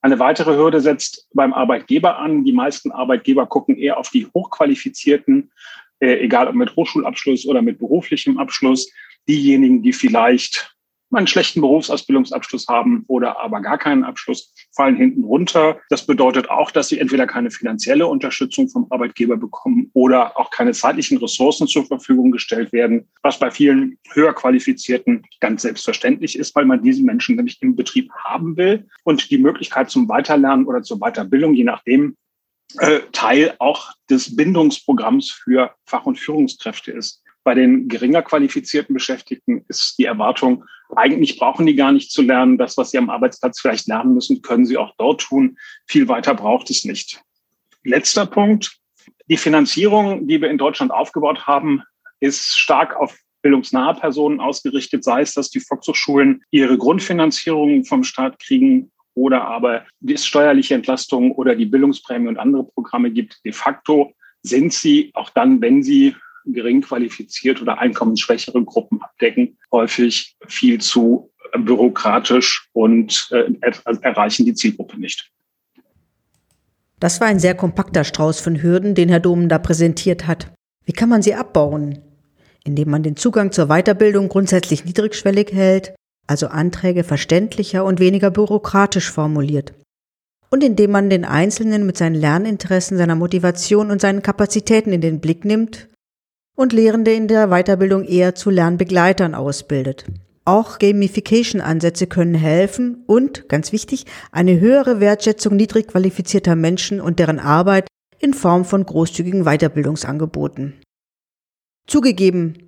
Eine 0.00 0.18
weitere 0.20 0.56
Hürde 0.56 0.80
setzt 0.80 1.28
beim 1.34 1.52
Arbeitgeber 1.52 2.18
an. 2.18 2.44
Die 2.44 2.52
meisten 2.52 2.92
Arbeitgeber 2.92 3.46
gucken 3.46 3.76
eher 3.76 3.98
auf 3.98 4.10
die 4.10 4.26
Hochqualifizierten, 4.26 5.50
äh, 5.98 6.20
egal 6.20 6.46
ob 6.46 6.54
mit 6.54 6.76
Hochschulabschluss 6.76 7.44
oder 7.46 7.60
mit 7.60 7.78
beruflichem 7.80 8.38
Abschluss. 8.38 8.90
Diejenigen, 9.28 9.82
die 9.82 9.92
vielleicht 9.92 10.74
einen 11.10 11.26
schlechten 11.26 11.60
Berufsausbildungsabschluss 11.60 12.68
haben 12.68 13.04
oder 13.08 13.40
aber 13.40 13.60
gar 13.60 13.78
keinen 13.78 14.04
Abschluss, 14.04 14.53
fallen 14.74 14.96
hinten 14.96 15.24
runter. 15.24 15.80
Das 15.88 16.06
bedeutet 16.06 16.50
auch, 16.50 16.70
dass 16.70 16.88
sie 16.88 16.98
entweder 16.98 17.26
keine 17.26 17.50
finanzielle 17.50 18.06
Unterstützung 18.06 18.68
vom 18.68 18.86
Arbeitgeber 18.90 19.36
bekommen 19.36 19.90
oder 19.94 20.38
auch 20.38 20.50
keine 20.50 20.72
zeitlichen 20.72 21.18
Ressourcen 21.18 21.66
zur 21.66 21.86
Verfügung 21.86 22.30
gestellt 22.30 22.72
werden, 22.72 23.08
was 23.22 23.38
bei 23.38 23.50
vielen 23.50 23.98
höher 24.12 24.34
qualifizierten 24.34 25.22
ganz 25.40 25.62
selbstverständlich 25.62 26.38
ist, 26.38 26.54
weil 26.54 26.64
man 26.64 26.82
diese 26.82 27.02
Menschen 27.02 27.36
nämlich 27.36 27.60
im 27.62 27.76
Betrieb 27.76 28.10
haben 28.24 28.56
will 28.56 28.86
und 29.04 29.30
die 29.30 29.38
Möglichkeit 29.38 29.90
zum 29.90 30.08
Weiterlernen 30.08 30.66
oder 30.66 30.82
zur 30.82 30.98
Weiterbildung, 30.98 31.54
je 31.54 31.64
nachdem, 31.64 32.16
äh, 32.78 33.00
Teil 33.12 33.54
auch 33.58 33.92
des 34.10 34.34
Bindungsprogramms 34.34 35.30
für 35.30 35.74
Fach- 35.86 36.06
und 36.06 36.18
Führungskräfte 36.18 36.92
ist. 36.92 37.23
Bei 37.44 37.54
den 37.54 37.88
geringer 37.88 38.22
qualifizierten 38.22 38.94
Beschäftigten 38.94 39.64
ist 39.68 39.98
die 39.98 40.06
Erwartung, 40.06 40.64
eigentlich 40.96 41.38
brauchen 41.38 41.66
die 41.66 41.76
gar 41.76 41.92
nicht 41.92 42.10
zu 42.10 42.22
lernen. 42.22 42.58
Das, 42.58 42.76
was 42.76 42.90
sie 42.90 42.98
am 42.98 43.10
Arbeitsplatz 43.10 43.60
vielleicht 43.60 43.86
lernen 43.86 44.14
müssen, 44.14 44.42
können 44.42 44.66
sie 44.66 44.76
auch 44.76 44.94
dort 44.98 45.22
tun. 45.22 45.58
Viel 45.86 46.08
weiter 46.08 46.34
braucht 46.34 46.70
es 46.70 46.84
nicht. 46.84 47.22
Letzter 47.82 48.26
Punkt. 48.26 48.78
Die 49.28 49.36
Finanzierung, 49.36 50.26
die 50.26 50.40
wir 50.40 50.50
in 50.50 50.58
Deutschland 50.58 50.90
aufgebaut 50.90 51.46
haben, 51.46 51.82
ist 52.20 52.58
stark 52.58 52.96
auf 52.96 53.16
bildungsnahe 53.42 53.94
Personen 53.94 54.40
ausgerichtet, 54.40 55.04
sei 55.04 55.20
es, 55.20 55.34
dass 55.34 55.50
die 55.50 55.60
Volkshochschulen 55.60 56.42
ihre 56.50 56.78
Grundfinanzierung 56.78 57.84
vom 57.84 58.02
Staat 58.02 58.38
kriegen 58.38 58.90
oder 59.14 59.44
aber 59.44 59.84
die 60.00 60.16
steuerliche 60.16 60.74
Entlastung 60.74 61.32
oder 61.32 61.54
die 61.54 61.66
Bildungsprämie 61.66 62.28
und 62.28 62.38
andere 62.38 62.64
Programme 62.64 63.10
gibt. 63.10 63.44
De 63.44 63.52
facto 63.52 64.12
sind 64.42 64.72
sie, 64.72 65.10
auch 65.14 65.30
dann, 65.30 65.60
wenn 65.60 65.82
sie 65.82 66.16
gering 66.46 66.82
qualifiziert 66.82 67.60
oder 67.62 67.78
einkommensschwächere 67.78 68.62
Gruppen 68.64 69.00
abdecken, 69.02 69.58
häufig 69.72 70.36
viel 70.46 70.80
zu 70.80 71.30
bürokratisch 71.58 72.68
und 72.72 73.28
äh, 73.30 73.52
erreichen 74.00 74.44
die 74.44 74.54
Zielgruppe 74.54 74.98
nicht. 74.98 75.30
Das 77.00 77.20
war 77.20 77.28
ein 77.28 77.38
sehr 77.38 77.54
kompakter 77.54 78.04
Strauß 78.04 78.40
von 78.40 78.62
Hürden, 78.62 78.94
den 78.94 79.08
Herr 79.08 79.20
Domen 79.20 79.48
da 79.48 79.58
präsentiert 79.58 80.26
hat. 80.26 80.52
Wie 80.84 80.92
kann 80.92 81.08
man 81.08 81.22
sie 81.22 81.34
abbauen? 81.34 81.98
Indem 82.64 82.90
man 82.90 83.02
den 83.02 83.16
Zugang 83.16 83.52
zur 83.52 83.66
Weiterbildung 83.66 84.28
grundsätzlich 84.28 84.84
niedrigschwellig 84.84 85.52
hält, 85.52 85.94
also 86.26 86.46
Anträge 86.46 87.04
verständlicher 87.04 87.84
und 87.84 88.00
weniger 88.00 88.30
bürokratisch 88.30 89.10
formuliert. 89.10 89.74
Und 90.50 90.64
indem 90.64 90.92
man 90.92 91.10
den 91.10 91.24
Einzelnen 91.24 91.84
mit 91.84 91.98
seinen 91.98 92.14
Lerninteressen, 92.14 92.96
seiner 92.96 93.16
Motivation 93.16 93.90
und 93.90 94.00
seinen 94.00 94.22
Kapazitäten 94.22 94.92
in 94.92 95.00
den 95.00 95.20
Blick 95.20 95.44
nimmt 95.44 95.88
und 96.54 96.72
Lehrende 96.72 97.12
in 97.12 97.28
der 97.28 97.48
Weiterbildung 97.48 98.04
eher 98.04 98.34
zu 98.34 98.50
Lernbegleitern 98.50 99.34
ausbildet. 99.34 100.06
Auch 100.44 100.78
Gamification-Ansätze 100.78 102.06
können 102.06 102.34
helfen 102.34 103.02
und, 103.06 103.48
ganz 103.48 103.72
wichtig, 103.72 104.04
eine 104.30 104.60
höhere 104.60 105.00
Wertschätzung 105.00 105.56
niedrig 105.56 105.88
qualifizierter 105.88 106.54
Menschen 106.54 107.00
und 107.00 107.18
deren 107.18 107.38
Arbeit 107.38 107.88
in 108.18 108.34
Form 108.34 108.64
von 108.64 108.84
großzügigen 108.84 109.44
Weiterbildungsangeboten. 109.44 110.74
Zugegeben, 111.86 112.58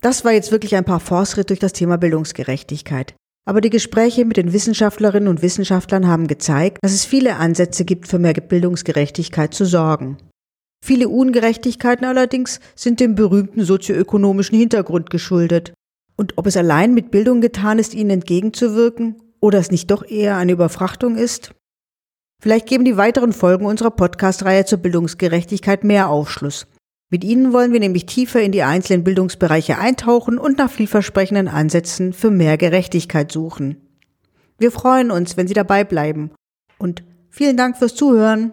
das 0.00 0.24
war 0.24 0.32
jetzt 0.32 0.50
wirklich 0.50 0.76
ein 0.76 0.84
paar 0.84 1.00
Fortschritt 1.00 1.50
durch 1.50 1.58
das 1.58 1.74
Thema 1.74 1.98
Bildungsgerechtigkeit. 1.98 3.14
Aber 3.46 3.60
die 3.60 3.70
Gespräche 3.70 4.24
mit 4.24 4.36
den 4.36 4.52
Wissenschaftlerinnen 4.52 5.28
und 5.28 5.42
Wissenschaftlern 5.42 6.06
haben 6.06 6.26
gezeigt, 6.26 6.78
dass 6.82 6.92
es 6.92 7.04
viele 7.04 7.36
Ansätze 7.36 7.84
gibt, 7.84 8.08
für 8.08 8.18
mehr 8.18 8.34
Bildungsgerechtigkeit 8.34 9.52
zu 9.52 9.64
sorgen. 9.64 10.18
Viele 10.82 11.08
Ungerechtigkeiten 11.08 12.06
allerdings 12.06 12.60
sind 12.74 13.00
dem 13.00 13.14
berühmten 13.14 13.64
sozioökonomischen 13.64 14.58
Hintergrund 14.58 15.10
geschuldet. 15.10 15.72
Und 16.16 16.36
ob 16.36 16.46
es 16.46 16.56
allein 16.56 16.94
mit 16.94 17.10
Bildung 17.10 17.40
getan 17.40 17.78
ist, 17.78 17.94
ihnen 17.94 18.10
entgegenzuwirken, 18.10 19.16
oder 19.40 19.58
es 19.58 19.70
nicht 19.70 19.90
doch 19.90 20.04
eher 20.04 20.36
eine 20.36 20.52
Überfrachtung 20.52 21.16
ist? 21.16 21.54
Vielleicht 22.42 22.66
geben 22.66 22.84
die 22.84 22.96
weiteren 22.96 23.32
Folgen 23.32 23.66
unserer 23.66 23.90
Podcast-Reihe 23.90 24.64
zur 24.64 24.78
Bildungsgerechtigkeit 24.78 25.84
mehr 25.84 26.08
Aufschluss. 26.08 26.66
Mit 27.10 27.24
Ihnen 27.24 27.52
wollen 27.52 27.72
wir 27.72 27.80
nämlich 27.80 28.06
tiefer 28.06 28.40
in 28.40 28.52
die 28.52 28.62
einzelnen 28.62 29.02
Bildungsbereiche 29.02 29.78
eintauchen 29.78 30.38
und 30.38 30.58
nach 30.58 30.70
vielversprechenden 30.70 31.48
Ansätzen 31.48 32.12
für 32.12 32.30
mehr 32.30 32.56
Gerechtigkeit 32.56 33.32
suchen. 33.32 33.76
Wir 34.58 34.70
freuen 34.70 35.10
uns, 35.10 35.36
wenn 35.36 35.48
Sie 35.48 35.54
dabei 35.54 35.84
bleiben. 35.84 36.30
Und 36.78 37.02
vielen 37.28 37.56
Dank 37.56 37.76
fürs 37.76 37.94
Zuhören. 37.94 38.52